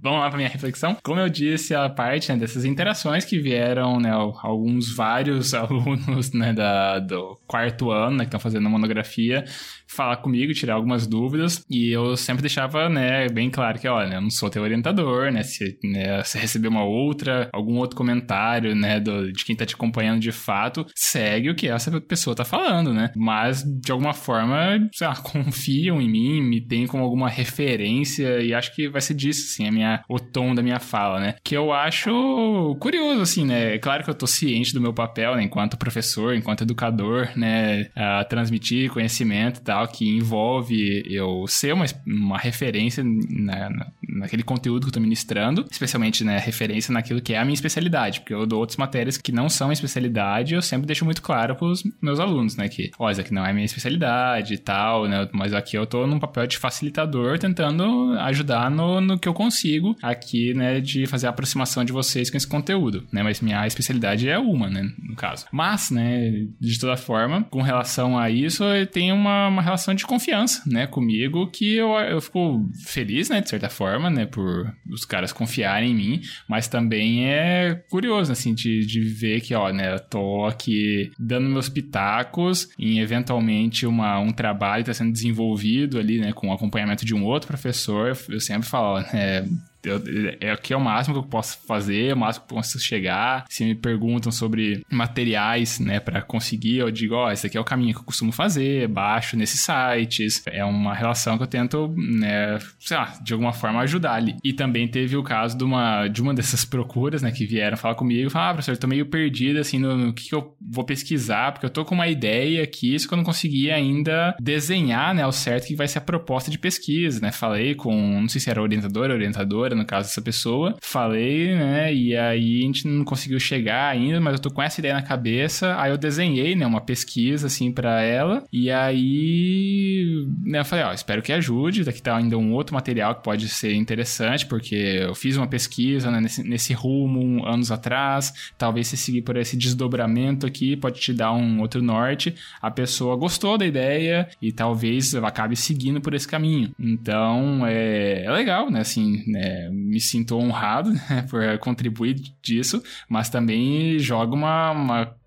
vamos 0.00 0.20
lá 0.20 0.28
para 0.28 0.36
minha 0.36 0.48
reflexão. 0.48 0.96
Como 1.02 1.18
eu 1.18 1.28
disse, 1.28 1.74
a 1.74 1.88
parte 1.88 2.30
né, 2.32 2.38
dessas 2.38 2.64
interações 2.64 3.24
que 3.24 3.38
vieram, 3.38 3.98
né, 3.98 4.10
alguns 4.10 4.94
vários 4.94 5.52
alunos 5.54 6.32
né, 6.32 6.52
da, 6.52 7.00
do 7.00 7.38
quarto 7.46 7.90
ano, 7.90 8.18
né, 8.18 8.24
que 8.24 8.28
estão 8.28 8.40
fazendo 8.40 8.70
monografia, 8.70 9.44
falar 9.90 10.18
comigo, 10.18 10.52
tirar 10.52 10.74
algumas 10.74 11.06
dúvidas, 11.06 11.64
e 11.68 11.90
eu 11.90 12.16
sempre 12.16 12.42
deixava, 12.42 12.88
né, 12.88 13.28
bem 13.28 13.50
claro 13.50 13.78
que, 13.78 13.88
olha, 13.88 14.14
eu 14.14 14.20
não 14.20 14.30
sou 14.30 14.48
teu 14.48 14.62
orientador, 14.62 15.32
né, 15.32 15.42
se, 15.42 15.78
né, 15.82 16.22
se 16.22 16.38
receber 16.38 16.68
uma 16.68 16.84
outra, 16.84 17.48
algum 17.52 17.76
outro 17.76 17.96
comentário, 17.96 18.74
né, 18.74 19.00
do, 19.00 19.32
de 19.32 19.44
quem 19.44 19.56
tá 19.56 19.66
te 19.66 19.74
acompanhando 19.74 20.20
de 20.20 20.32
fato, 20.32 20.86
segue 20.94 21.50
o 21.50 21.54
que 21.54 21.68
essa 21.68 22.00
pessoa 22.00 22.36
tá 22.36 22.44
falando, 22.44 22.94
né, 22.94 23.10
mas 23.16 23.64
de 23.64 23.90
alguma 23.90 24.12
forma, 24.12 24.88
sei 24.94 25.08
lá, 25.08 25.16
confiam 25.20 26.00
em 26.00 26.08
mim, 26.08 26.40
me 26.40 26.60
tem 26.60 26.86
como 26.86 27.02
alguma 27.02 27.28
referência, 27.28 28.40
e 28.40 28.54
acho 28.54 28.74
que 28.74 28.88
vai 28.88 29.00
ser 29.00 29.14
disso, 29.14 29.52
assim, 29.52 29.68
a 29.68 29.72
minha, 29.72 30.04
o 30.08 30.20
tom 30.20 30.54
da 30.54 30.62
minha 30.62 30.78
fala, 30.78 31.18
né, 31.20 31.34
que 31.44 31.56
eu 31.56 31.72
acho 31.72 32.76
curioso, 32.80 33.22
assim, 33.22 33.44
né, 33.44 33.74
é 33.74 33.78
claro 33.78 34.04
que 34.04 34.10
eu 34.10 34.14
tô 34.14 34.26
ciente 34.26 34.72
do 34.72 34.80
meu 34.80 34.94
papel, 34.94 35.34
né, 35.34 35.42
enquanto 35.42 35.76
professor, 35.76 36.34
enquanto 36.34 36.62
educador, 36.62 37.28
né, 37.36 37.88
a 37.96 38.24
transmitir 38.24 38.90
conhecimento 38.90 39.58
e 39.58 39.64
tal, 39.64 39.79
tal, 39.80 39.88
que 39.88 40.08
envolve 40.08 41.02
eu 41.06 41.44
ser 41.48 41.72
uma, 41.72 41.84
uma 42.06 42.38
referência 42.38 43.02
na, 43.04 43.70
na, 43.70 43.86
naquele 44.08 44.42
conteúdo 44.42 44.82
que 44.82 44.88
eu 44.88 44.92
tô 44.92 45.00
ministrando, 45.00 45.66
especialmente, 45.70 46.24
né, 46.24 46.38
referência 46.38 46.92
naquilo 46.92 47.20
que 47.20 47.32
é 47.32 47.38
a 47.38 47.44
minha 47.44 47.54
especialidade, 47.54 48.20
porque 48.20 48.34
eu 48.34 48.46
dou 48.46 48.60
outras 48.60 48.76
matérias 48.76 49.16
que 49.16 49.32
não 49.32 49.48
são 49.48 49.72
especialidade, 49.72 50.54
eu 50.54 50.62
sempre 50.62 50.86
deixo 50.86 51.04
muito 51.04 51.22
claro 51.22 51.54
pros 51.54 51.82
meus 52.00 52.20
alunos, 52.20 52.56
né, 52.56 52.68
que, 52.68 52.90
ó, 52.98 53.10
isso 53.10 53.20
aqui 53.20 53.32
não 53.32 53.44
é 53.44 53.52
minha, 53.52 53.64
especialidade 53.64 54.54
e 54.54 54.58
tal, 54.58 55.06
né? 55.06 55.28
Mas 55.32 55.54
aqui 55.54 55.76
eu 55.76 55.86
tô 55.86 56.06
num 56.06 56.18
papel 56.18 56.46
de 56.46 56.58
facilitador, 56.58 57.38
tentando 57.38 58.14
ajudar 58.20 58.70
no, 58.70 59.00
no 59.00 59.18
que 59.18 59.28
eu 59.28 59.34
consigo 59.34 59.96
aqui, 60.02 60.54
né? 60.54 60.80
De 60.80 61.06
fazer 61.06 61.26
a 61.26 61.30
aproximação 61.30 61.84
de 61.84 61.92
vocês 61.92 62.30
com 62.30 62.36
esse 62.36 62.46
conteúdo, 62.46 63.06
né? 63.12 63.22
Mas 63.22 63.40
minha 63.40 63.66
especialidade 63.66 64.28
é 64.28 64.38
uma, 64.38 64.68
né? 64.68 64.92
No 64.98 65.16
caso. 65.16 65.46
Mas, 65.52 65.90
né? 65.90 66.46
De 66.60 66.78
toda 66.78 66.96
forma, 66.96 67.44
com 67.44 67.62
relação 67.62 68.18
a 68.18 68.30
isso, 68.30 68.64
tenho 68.92 69.14
uma, 69.14 69.48
uma 69.48 69.62
relação 69.70 69.94
de 69.94 70.06
confiança, 70.06 70.62
né? 70.66 70.86
Comigo, 70.86 71.46
que 71.50 71.76
eu, 71.76 71.90
eu 71.92 72.20
fico 72.20 72.68
feliz, 72.84 73.28
né? 73.28 73.40
De 73.40 73.48
certa 73.48 73.68
forma, 73.68 74.10
né? 74.10 74.26
Por 74.26 74.72
os 74.90 75.04
caras 75.04 75.32
confiarem 75.32 75.92
em 75.92 75.94
mim, 75.94 76.20
mas 76.48 76.68
também 76.68 77.26
é 77.26 77.74
curioso, 77.88 78.32
assim, 78.32 78.54
de, 78.54 78.84
de 78.84 79.00
ver 79.00 79.40
que, 79.40 79.54
ó, 79.54 79.72
né? 79.72 79.94
Eu 79.94 80.00
tô 80.00 80.44
aqui 80.44 81.10
dando 81.18 81.48
meus 81.48 81.68
pitacos 81.68 82.68
em 82.78 83.00
eventualmente 83.00 83.86
uma, 83.86 84.18
um 84.18 84.32
trabalho 84.32 84.80
está 84.82 84.94
sendo 84.94 85.12
desenvolvido 85.12 85.98
ali, 85.98 86.18
né? 86.18 86.32
Com 86.32 86.48
o 86.48 86.52
acompanhamento 86.52 87.04
de 87.04 87.14
um 87.14 87.24
outro 87.24 87.48
professor. 87.48 88.16
Eu 88.28 88.40
sempre 88.40 88.68
falo, 88.68 88.98
ó, 88.98 89.00
é, 89.00 89.44
eu, 89.82 90.02
é 90.40 90.50
aqui 90.50 90.72
é 90.72 90.76
o 90.76 90.80
máximo 90.80 91.14
que 91.14 91.26
eu 91.26 91.30
posso 91.30 91.58
fazer, 91.66 92.08
é 92.08 92.14
o 92.14 92.16
máximo 92.16 92.46
que 92.46 92.52
eu 92.52 92.56
posso 92.56 92.78
chegar. 92.78 93.44
Se 93.48 93.64
me 93.64 93.74
perguntam 93.74 94.30
sobre 94.30 94.84
materiais, 94.90 95.78
né, 95.78 96.00
para 96.00 96.22
conseguir, 96.22 96.78
eu 96.78 96.90
digo, 96.90 97.14
ó, 97.14 97.26
oh, 97.28 97.30
esse 97.30 97.46
aqui 97.46 97.56
é 97.56 97.60
o 97.60 97.64
caminho 97.64 97.94
que 97.94 98.00
eu 98.00 98.04
costumo 98.04 98.32
fazer, 98.32 98.88
baixo 98.88 99.36
nesses 99.36 99.60
sites. 99.60 100.42
É 100.46 100.64
uma 100.64 100.94
relação 100.94 101.36
que 101.36 101.42
eu 101.42 101.46
tento, 101.46 101.94
né, 101.96 102.58
sei 102.78 102.96
lá, 102.96 103.14
de 103.22 103.32
alguma 103.32 103.52
forma 103.52 103.80
ajudar 103.80 104.14
ali. 104.14 104.36
E 104.44 104.52
também 104.52 104.88
teve 104.88 105.16
o 105.16 105.22
caso 105.22 105.56
de 105.56 105.64
uma, 105.64 106.08
de 106.08 106.20
uma 106.22 106.34
dessas 106.34 106.64
procuras, 106.64 107.22
né, 107.22 107.30
que 107.30 107.46
vieram 107.46 107.76
falar 107.76 107.94
comigo 107.94 108.26
e 108.26 108.30
falaram, 108.30 108.50
ah, 108.50 108.54
professor, 108.54 108.72
eu 108.72 108.80
tô 108.80 108.86
meio 108.86 109.06
perdido, 109.06 109.58
assim, 109.58 109.78
no, 109.78 109.96
no 109.96 110.12
que, 110.12 110.28
que 110.28 110.34
eu 110.34 110.56
vou 110.60 110.84
pesquisar, 110.84 111.52
porque 111.52 111.66
eu 111.66 111.70
tô 111.70 111.84
com 111.84 111.94
uma 111.94 112.08
ideia 112.08 112.62
aqui, 112.62 112.94
isso 112.94 113.08
que 113.08 113.14
eu 113.14 113.18
não 113.18 113.24
consegui 113.24 113.70
ainda 113.70 114.34
desenhar, 114.40 115.14
né, 115.14 115.22
ao 115.22 115.32
certo 115.32 115.66
que 115.66 115.76
vai 115.76 115.88
ser 115.88 115.98
a 115.98 116.02
proposta 116.02 116.50
de 116.50 116.58
pesquisa, 116.58 117.20
né. 117.20 117.32
Falei 117.32 117.74
com, 117.74 118.20
não 118.20 118.28
sei 118.28 118.40
se 118.40 118.50
era 118.50 118.62
orientador, 118.62 119.10
orientadora, 119.10 119.69
no 119.74 119.84
caso 119.84 120.08
dessa 120.08 120.22
pessoa. 120.22 120.76
Falei, 120.80 121.54
né? 121.54 121.92
E 121.94 122.16
aí 122.16 122.62
a 122.62 122.66
gente 122.66 122.86
não 122.86 123.04
conseguiu 123.04 123.38
chegar 123.38 123.88
ainda, 123.88 124.20
mas 124.20 124.34
eu 124.34 124.40
tô 124.40 124.50
com 124.50 124.62
essa 124.62 124.80
ideia 124.80 124.94
na 124.94 125.02
cabeça. 125.02 125.74
Aí 125.80 125.90
eu 125.90 125.98
desenhei, 125.98 126.54
né, 126.54 126.66
uma 126.66 126.80
pesquisa 126.80 127.46
assim 127.46 127.72
para 127.72 128.02
ela. 128.02 128.44
E 128.52 128.70
aí, 128.70 130.26
né, 130.42 130.60
eu 130.60 130.64
falei, 130.64 130.84
ó, 130.84 130.92
espero 130.92 131.22
que 131.22 131.32
ajude. 131.32 131.84
Daqui 131.84 132.02
tá 132.02 132.16
ainda 132.16 132.36
um 132.36 132.52
outro 132.52 132.74
material 132.74 133.14
que 133.14 133.22
pode 133.22 133.48
ser 133.48 133.74
interessante, 133.74 134.46
porque 134.46 134.74
eu 134.74 135.14
fiz 135.14 135.36
uma 135.36 135.46
pesquisa 135.46 136.10
né, 136.10 136.20
nesse, 136.20 136.42
nesse 136.42 136.72
rumo 136.72 137.46
anos 137.46 137.70
atrás. 137.70 138.52
Talvez 138.56 138.88
se 138.88 138.96
seguir 138.96 139.22
por 139.22 139.36
esse 139.36 139.56
desdobramento 139.56 140.46
aqui 140.46 140.76
pode 140.76 141.00
te 141.00 141.12
dar 141.12 141.32
um 141.32 141.60
outro 141.60 141.82
norte. 141.82 142.34
A 142.60 142.70
pessoa 142.70 143.16
gostou 143.16 143.58
da 143.58 143.66
ideia 143.66 144.28
e 144.40 144.52
talvez 144.52 145.14
acabe 145.14 145.56
seguindo 145.56 146.00
por 146.00 146.14
esse 146.14 146.26
caminho. 146.26 146.70
Então, 146.78 147.66
é, 147.66 148.24
é 148.24 148.30
legal, 148.30 148.70
né? 148.70 148.80
Assim, 148.80 149.24
né? 149.26 149.59
Me 149.70 150.00
sinto 150.00 150.36
honrado 150.36 150.90
né, 151.10 151.26
por 151.28 151.58
contribuir 151.58 152.14
disso, 152.42 152.82
mas 153.08 153.28
também 153.28 153.98
joga 153.98 154.34
uma, 154.34 154.70
uma 154.70 155.19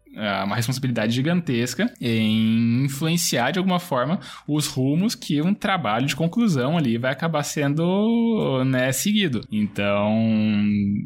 uma 0.46 0.56
responsabilidade 0.56 1.14
gigantesca 1.14 1.92
em 2.00 2.84
influenciar 2.86 3.52
de 3.52 3.60
alguma 3.60 3.80
forma 3.80 4.20
os 4.48 4.68
rumos 4.68 5.16
que 5.16 5.42
um 5.42 5.54
trabalho 5.54 6.06
de 6.06 6.16
conclusão 6.16 6.78
ali 6.78 6.98
vai 6.98 7.12
acabar 7.12 7.44
sendo 7.44 8.64
né, 8.66 8.92
seguido. 8.92 9.42
Então, 9.52 10.14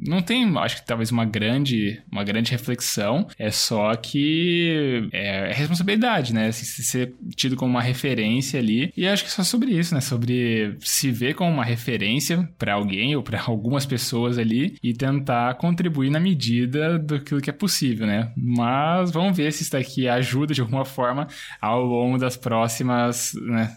não 0.06 0.22
tem, 0.22 0.58
acho 0.58 0.78
que 0.78 0.86
talvez 0.86 1.12
uma 1.12 1.26
grande, 1.26 2.02
uma 2.12 2.24
grande 2.24 2.52
reflexão, 2.52 3.28
é 3.38 3.52
só 3.52 3.96
que 3.96 5.10
é, 5.12 5.52
é 5.52 5.54
responsabilidade, 5.54 6.34
né? 6.34 6.52
Se, 6.52 6.84
ser 6.84 7.14
tido 7.36 7.56
como 7.56 7.72
uma 7.72 7.82
referência 7.82 8.60
ali. 8.60 8.92
E 8.96 9.08
acho 9.08 9.24
que 9.24 9.30
é 9.30 9.34
só 9.34 9.44
sobre 9.44 9.72
isso, 9.72 9.94
né? 9.94 10.02
Sobre 10.02 10.76
se 10.80 11.12
ver 11.12 11.34
como 11.34 11.52
uma 11.52 11.64
referência 11.66 12.48
para 12.58 12.74
alguém 12.74 13.16
ou 13.16 13.24
para 13.24 13.42
algumas 13.42 13.86
pessoas 13.86 14.38
ali 14.38 14.76
e 14.82 14.94
tentar 14.94 15.56
contribuir 15.56 16.10
na 16.10 16.20
medida 16.20 16.98
do 16.98 17.20
que 17.20 17.50
é 17.50 17.54
possível, 17.54 18.06
né? 18.06 18.32
Mas 18.36 18.97
mas 19.02 19.12
vamos 19.12 19.36
ver 19.36 19.52
se 19.52 19.64
isso 19.64 19.72
daqui 19.72 20.08
ajuda 20.08 20.54
de 20.54 20.62
alguma 20.62 20.86
forma 20.86 21.28
ao 21.62 21.84
longo 21.84 22.18
das 22.18 22.38
próximas, 22.38 23.34
né, 23.36 23.76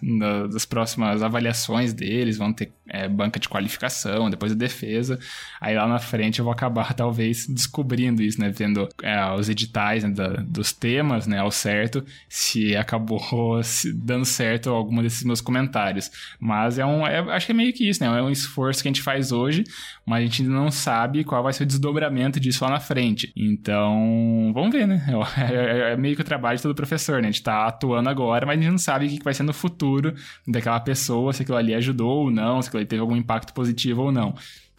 das 0.51 0.65
próximas 0.65 1.23
avaliações 1.23 1.93
deles. 1.93 2.39
Vão 2.39 2.53
ter 2.53 2.73
é, 2.91 3.09
banca 3.09 3.39
de 3.39 3.49
qualificação, 3.49 4.29
depois 4.29 4.53
a 4.53 4.55
defesa. 4.55 5.19
Aí 5.61 5.77
lá 5.77 5.87
na 5.87 5.99
frente 5.99 6.41
eu 6.41 6.45
vou 6.45 6.53
acabar 6.53 6.93
talvez 6.95 7.47
descobrindo 7.47 8.23
isso, 8.23 8.41
né? 8.41 8.51
Vendo 8.51 8.89
é, 9.03 9.33
os 9.33 9.49
editais 9.49 10.03
né, 10.03 10.11
da, 10.11 10.29
dos 10.29 10.73
temas, 10.73 11.27
né? 11.27 11.39
Ao 11.39 11.51
certo, 11.51 12.05
se 12.29 12.77
acabou 12.77 13.63
se 13.63 13.93
dando 13.93 14.25
certo 14.25 14.71
alguma 14.71 15.03
desses 15.03 15.23
meus 15.23 15.41
comentários. 15.41 16.11
Mas 16.39 16.79
é 16.79 16.85
um, 16.85 17.07
é, 17.07 17.19
acho 17.35 17.47
que 17.47 17.53
é 17.53 17.55
meio 17.55 17.73
que 17.73 17.89
isso, 17.89 18.03
né? 18.03 18.19
É 18.19 18.23
um 18.23 18.31
esforço 18.31 18.83
que 18.83 18.89
a 18.89 18.91
gente 18.91 19.03
faz 19.03 19.31
hoje, 19.31 19.65
mas 20.05 20.23
a 20.23 20.27
gente 20.27 20.43
ainda 20.43 20.55
não 20.55 20.71
sabe 20.71 21.23
qual 21.23 21.43
vai 21.43 21.53
ser 21.53 21.63
o 21.63 21.67
desdobramento 21.67 22.41
disso 22.41 22.65
lá 22.65 22.71
na 22.71 22.81
frente. 22.81 23.33
Então, 23.37 24.51
vamos 24.53 24.73
ver, 24.73 24.87
né? 24.87 25.01
É, 25.41 25.55
é, 25.55 25.93
é 25.93 25.97
meio 25.97 26.17
que 26.17 26.23
o 26.23 26.25
trabalho 26.25 26.57
de 26.57 26.63
todo 26.63 26.75
professor, 26.75 27.23
né? 27.23 27.29
A 27.29 27.31
gente 27.31 27.43
tá 27.43 27.67
atuando 27.67 28.09
agora, 28.09 28.45
mas 28.45 28.59
a 28.59 28.61
gente 28.61 28.71
não 28.71 28.79
sabe 28.79 29.07
o 29.07 29.09
que 29.09 29.23
vai 29.23 29.33
ser 29.33 29.43
no 29.43 29.53
futuro 29.53 30.15
daquela 30.47 30.81
pessoa, 30.81 31.33
se 31.33 31.43
aquilo 31.43 31.57
ali 31.57 31.75
ajudou 31.75 32.25
ou 32.25 32.31
não, 32.31 32.61
se 32.61 32.69
aquilo 32.69 32.80
teve 32.87 33.01
algum 33.01 33.17
impacto 33.17 33.53
positivo 33.53 34.03
ou 34.03 34.13
não 34.13 34.35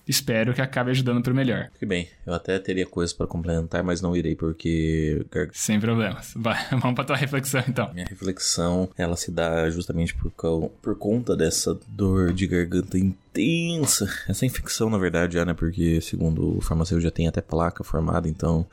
espero 0.08 0.54
que 0.54 0.62
acabe 0.62 0.92
ajudando 0.92 1.24
pro 1.24 1.34
melhor. 1.34 1.70
Que 1.80 1.86
bem, 1.86 2.10
eu 2.26 2.34
até 2.34 2.58
teria 2.60 2.86
coisas 2.86 3.14
para 3.14 3.28
complementar, 3.28 3.84
mas 3.84 4.02
não 4.02 4.16
irei 4.16 4.36
porque... 4.36 5.26
Sem 5.54 5.80
problemas. 5.80 6.34
Vai, 6.36 6.58
vamos 6.72 6.96
pra 6.96 7.04
tua 7.04 7.16
reflexão 7.16 7.64
então. 7.68 7.92
Minha 7.94 8.06
reflexão, 8.06 8.90
ela 8.98 9.16
se 9.16 9.32
dá 9.32 9.70
justamente 9.70 10.14
por, 10.16 10.32
por 10.82 10.96
conta 10.98 11.36
dessa 11.36 11.78
dor 11.88 12.34
de 12.34 12.48
garganta 12.48 12.98
intensa. 12.98 14.12
Essa 14.28 14.46
infecção, 14.46 14.90
na 14.90 14.98
verdade, 14.98 15.36
já, 15.36 15.46
né? 15.46 15.54
Porque, 15.54 16.02
segundo 16.02 16.58
o 16.58 16.62
farmacêutico, 16.62 17.02
já 17.04 17.12
tem 17.12 17.28
até 17.28 17.42
placa 17.42 17.84
formada, 17.84 18.28
então... 18.28 18.66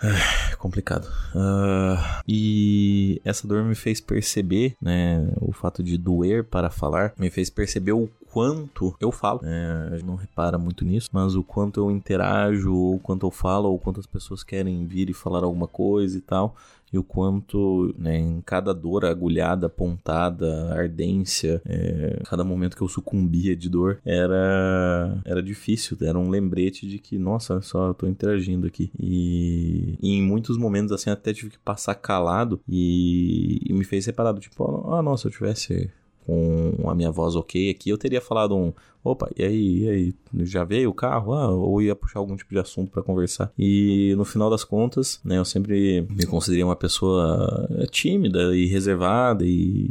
É 0.52 0.56
complicado. 0.56 1.06
Uh, 1.34 2.22
e 2.26 3.20
essa 3.24 3.46
dor 3.46 3.62
me 3.62 3.74
fez 3.74 4.00
perceber, 4.00 4.74
né? 4.80 5.28
O 5.40 5.52
fato 5.52 5.82
de 5.82 5.96
doer 5.96 6.44
para 6.44 6.70
falar, 6.70 7.12
me 7.16 7.30
fez 7.30 7.50
perceber 7.50 7.92
o 7.92 8.10
quanto 8.32 8.94
eu 9.00 9.10
falo. 9.10 9.40
É, 9.44 9.88
a 9.92 9.96
gente 9.96 10.06
não 10.06 10.16
repara 10.16 10.58
muito 10.58 10.84
nisso, 10.84 11.08
mas 11.12 11.34
o 11.34 11.42
quanto 11.42 11.80
eu 11.80 11.90
interajo, 11.90 12.74
ou 12.74 12.96
o 12.96 13.00
quanto 13.00 13.26
eu 13.26 13.30
falo, 13.30 13.70
ou 13.70 13.78
quantas 13.78 14.06
pessoas 14.06 14.42
querem 14.42 14.86
vir 14.86 15.10
e 15.10 15.14
falar 15.14 15.44
alguma 15.44 15.66
coisa 15.66 16.16
e 16.16 16.20
tal 16.20 16.54
e 16.92 16.98
o 16.98 17.04
quanto 17.04 17.94
né, 17.98 18.18
em 18.18 18.40
cada 18.40 18.72
dor 18.72 19.04
agulhada, 19.04 19.68
pontada, 19.68 20.72
ardência, 20.72 21.60
é, 21.66 22.22
cada 22.24 22.42
momento 22.44 22.76
que 22.76 22.82
eu 22.82 22.88
sucumbia 22.88 23.54
de 23.54 23.68
dor 23.68 24.00
era 24.04 25.20
era 25.24 25.42
difícil, 25.42 25.96
era 26.00 26.18
um 26.18 26.30
lembrete 26.30 26.86
de 26.86 26.98
que 26.98 27.18
nossa, 27.18 27.60
só, 27.60 27.88
eu 27.88 27.94
tô 27.94 28.06
interagindo 28.06 28.66
aqui 28.66 28.90
e, 28.98 29.98
e, 30.00 30.14
em 30.14 30.22
muitos 30.22 30.56
momentos 30.56 30.92
assim 30.92 31.10
até 31.10 31.32
tive 31.32 31.50
que 31.50 31.58
passar 31.58 31.94
calado 31.94 32.60
e, 32.68 33.60
e 33.64 33.72
me 33.72 33.84
fez 33.84 34.04
separado 34.04 34.40
tipo, 34.40 34.90
ah, 34.92 35.02
nossa, 35.02 35.28
eu 35.28 35.32
tivesse 35.32 35.90
com 36.28 36.90
a 36.90 36.94
minha 36.94 37.10
voz 37.10 37.34
ok 37.34 37.70
aqui, 37.70 37.88
eu 37.88 37.96
teria 37.96 38.20
falado 38.20 38.54
um 38.54 38.72
opa, 39.02 39.30
e 39.36 39.42
aí, 39.42 39.78
e 39.84 39.88
aí, 39.88 40.14
já 40.44 40.64
veio 40.64 40.90
o 40.90 40.94
carro? 40.94 41.32
Ah, 41.32 41.48
ou 41.50 41.80
ia 41.80 41.94
puxar 41.94 42.18
algum 42.18 42.36
tipo 42.36 42.50
de 42.50 42.58
assunto 42.58 42.90
para 42.90 43.02
conversar. 43.02 43.50
E 43.58 44.14
no 44.16 44.24
final 44.24 44.50
das 44.50 44.64
contas, 44.64 45.20
né, 45.24 45.38
eu 45.38 45.44
sempre 45.44 46.06
me 46.10 46.26
considerei 46.26 46.62
uma 46.62 46.76
pessoa 46.76 47.68
tímida 47.90 48.54
e 48.54 48.66
reservada 48.66 49.44
e, 49.46 49.90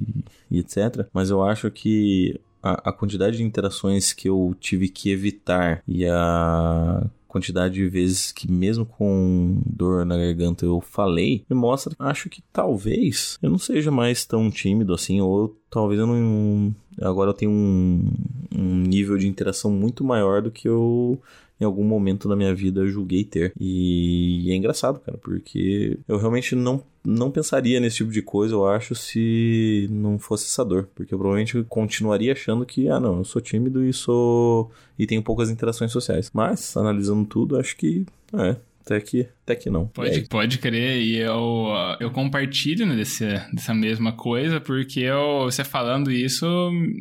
e 0.51 0.59
etc. 0.59 1.07
Mas 1.11 1.29
eu 1.29 1.43
acho 1.43 1.71
que 1.71 2.39
a, 2.61 2.89
a 2.89 2.93
quantidade 2.93 3.37
de 3.37 3.43
interações 3.43 4.13
que 4.13 4.29
eu 4.29 4.55
tive 4.59 4.89
que 4.89 5.09
evitar 5.11 5.81
e 5.87 6.05
a 6.05 7.03
quantidade 7.37 7.75
de 7.75 7.87
vezes 7.87 8.31
que 8.31 8.51
mesmo 8.51 8.85
com 8.85 9.61
dor 9.65 10.05
na 10.05 10.17
garganta 10.17 10.65
eu 10.65 10.81
falei, 10.81 11.45
me 11.49 11.55
mostra, 11.55 11.95
acho 11.99 12.29
que 12.29 12.41
talvez 12.51 13.37
eu 13.41 13.49
não 13.49 13.57
seja 13.57 13.91
mais 13.91 14.25
tão 14.25 14.49
tímido 14.49 14.93
assim, 14.93 15.21
ou 15.21 15.55
talvez 15.69 15.99
eu 15.99 16.07
não. 16.07 16.75
Agora 16.99 17.29
eu 17.29 17.33
tenho 17.33 17.51
um, 17.51 18.11
um 18.57 18.75
nível 18.75 19.17
de 19.17 19.27
interação 19.27 19.69
muito 19.71 20.03
maior 20.03 20.41
do 20.41 20.51
que 20.51 20.67
eu 20.67 21.21
em 21.59 21.65
algum 21.65 21.83
momento 21.83 22.29
da 22.29 22.35
minha 22.35 22.53
vida 22.53 22.85
julguei 22.87 23.23
ter. 23.23 23.51
E 23.59 24.51
é 24.51 24.55
engraçado, 24.55 24.99
cara, 24.99 25.17
porque 25.17 25.97
eu 26.07 26.17
realmente 26.17 26.55
não, 26.55 26.83
não 27.03 27.31
pensaria 27.31 27.79
nesse 27.79 27.97
tipo 27.97 28.11
de 28.11 28.21
coisa, 28.21 28.53
eu 28.53 28.67
acho, 28.67 28.93
se 28.93 29.87
não 29.89 30.19
fosse 30.19 30.45
essa 30.45 30.63
dor. 30.63 30.87
Porque 30.93 31.13
eu 31.13 31.17
provavelmente 31.17 31.63
continuaria 31.63 32.33
achando 32.33 32.65
que, 32.65 32.87
ah, 32.89 32.99
não, 32.99 33.19
eu 33.19 33.25
sou 33.25 33.41
tímido 33.41 33.83
e 33.83 33.91
sou. 33.91 34.71
e 34.97 35.07
tenho 35.07 35.23
poucas 35.23 35.49
interações 35.49 35.91
sociais. 35.91 36.29
Mas, 36.33 36.75
analisando 36.77 37.25
tudo, 37.25 37.57
acho 37.57 37.75
que. 37.75 38.05
É, 38.33 38.55
até 38.85 38.99
que 38.99 39.27
até 39.47 39.55
que 39.55 39.69
não. 39.69 39.87
Pode, 39.87 40.21
pode 40.27 40.57
crer, 40.57 41.01
e 41.01 41.15
eu, 41.15 41.69
eu 42.01 42.11
compartilho 42.11 42.85
né, 42.85 42.97
desse, 42.97 43.25
dessa 43.53 43.73
mesma 43.73 44.11
coisa, 44.11 44.59
porque 44.59 44.99
eu, 44.99 45.43
você 45.43 45.63
falando 45.63 46.11
isso 46.11 46.45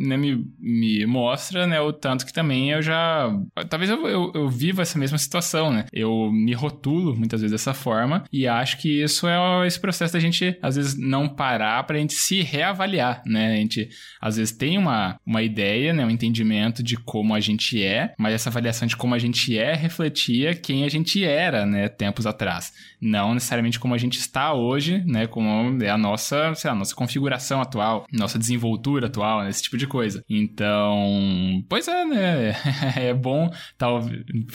né, 0.06 0.16
me, 0.16 0.46
me 0.60 1.04
mostra 1.06 1.66
né, 1.66 1.80
o 1.80 1.92
tanto 1.92 2.24
que 2.24 2.32
também 2.32 2.70
eu 2.70 2.80
já. 2.80 3.28
Talvez 3.68 3.90
eu, 3.90 4.06
eu, 4.06 4.32
eu 4.32 4.48
viva 4.48 4.82
essa 4.82 4.96
mesma 4.96 5.18
situação, 5.18 5.72
né? 5.72 5.86
Eu 5.92 6.30
me 6.30 6.54
rotulo 6.54 7.16
muitas 7.16 7.40
vezes 7.40 7.52
dessa 7.52 7.74
forma, 7.74 8.22
e 8.32 8.46
acho 8.46 8.78
que 8.78 9.02
isso 9.02 9.26
é 9.26 9.66
esse 9.66 9.80
processo 9.80 10.12
da 10.12 10.20
gente, 10.20 10.56
às 10.62 10.76
vezes, 10.76 10.96
não 10.96 11.28
parar 11.28 11.82
pra 11.82 11.98
gente 11.98 12.14
se 12.14 12.42
reavaliar, 12.42 13.22
né? 13.26 13.54
A 13.54 13.56
gente, 13.56 13.88
às 14.20 14.36
vezes, 14.36 14.56
tem 14.56 14.78
uma, 14.78 15.18
uma 15.26 15.42
ideia, 15.42 15.92
né, 15.92 16.06
um 16.06 16.10
entendimento 16.10 16.80
de 16.80 16.96
como 16.96 17.34
a 17.34 17.40
gente 17.40 17.82
é, 17.82 18.14
mas 18.16 18.34
essa 18.34 18.50
avaliação 18.50 18.86
de 18.86 18.96
como 18.96 19.14
a 19.14 19.18
gente 19.18 19.58
é 19.58 19.74
refletia 19.74 20.54
quem 20.54 20.84
a 20.84 20.88
gente 20.88 21.24
era, 21.24 21.66
né, 21.66 21.88
tempos 21.88 22.24
atrás 22.24 22.35
atrás. 22.36 22.72
Não 23.00 23.34
necessariamente 23.34 23.80
como 23.80 23.94
a 23.94 23.98
gente 23.98 24.18
está 24.18 24.52
hoje, 24.52 25.02
né? 25.06 25.26
Como 25.26 25.82
é 25.82 25.90
a 25.90 25.98
nossa, 25.98 26.54
sei 26.54 26.70
lá, 26.70 26.76
nossa 26.76 26.94
configuração 26.94 27.60
atual, 27.60 28.06
nossa 28.12 28.38
desenvoltura 28.38 29.06
atual, 29.06 29.42
né, 29.42 29.50
esse 29.50 29.62
tipo 29.62 29.76
de 29.76 29.86
coisa. 29.86 30.22
Então, 30.28 31.64
pois 31.68 31.88
é, 31.88 32.04
né? 32.04 32.56
é 32.96 33.14
bom, 33.14 33.50
tal, 33.78 34.00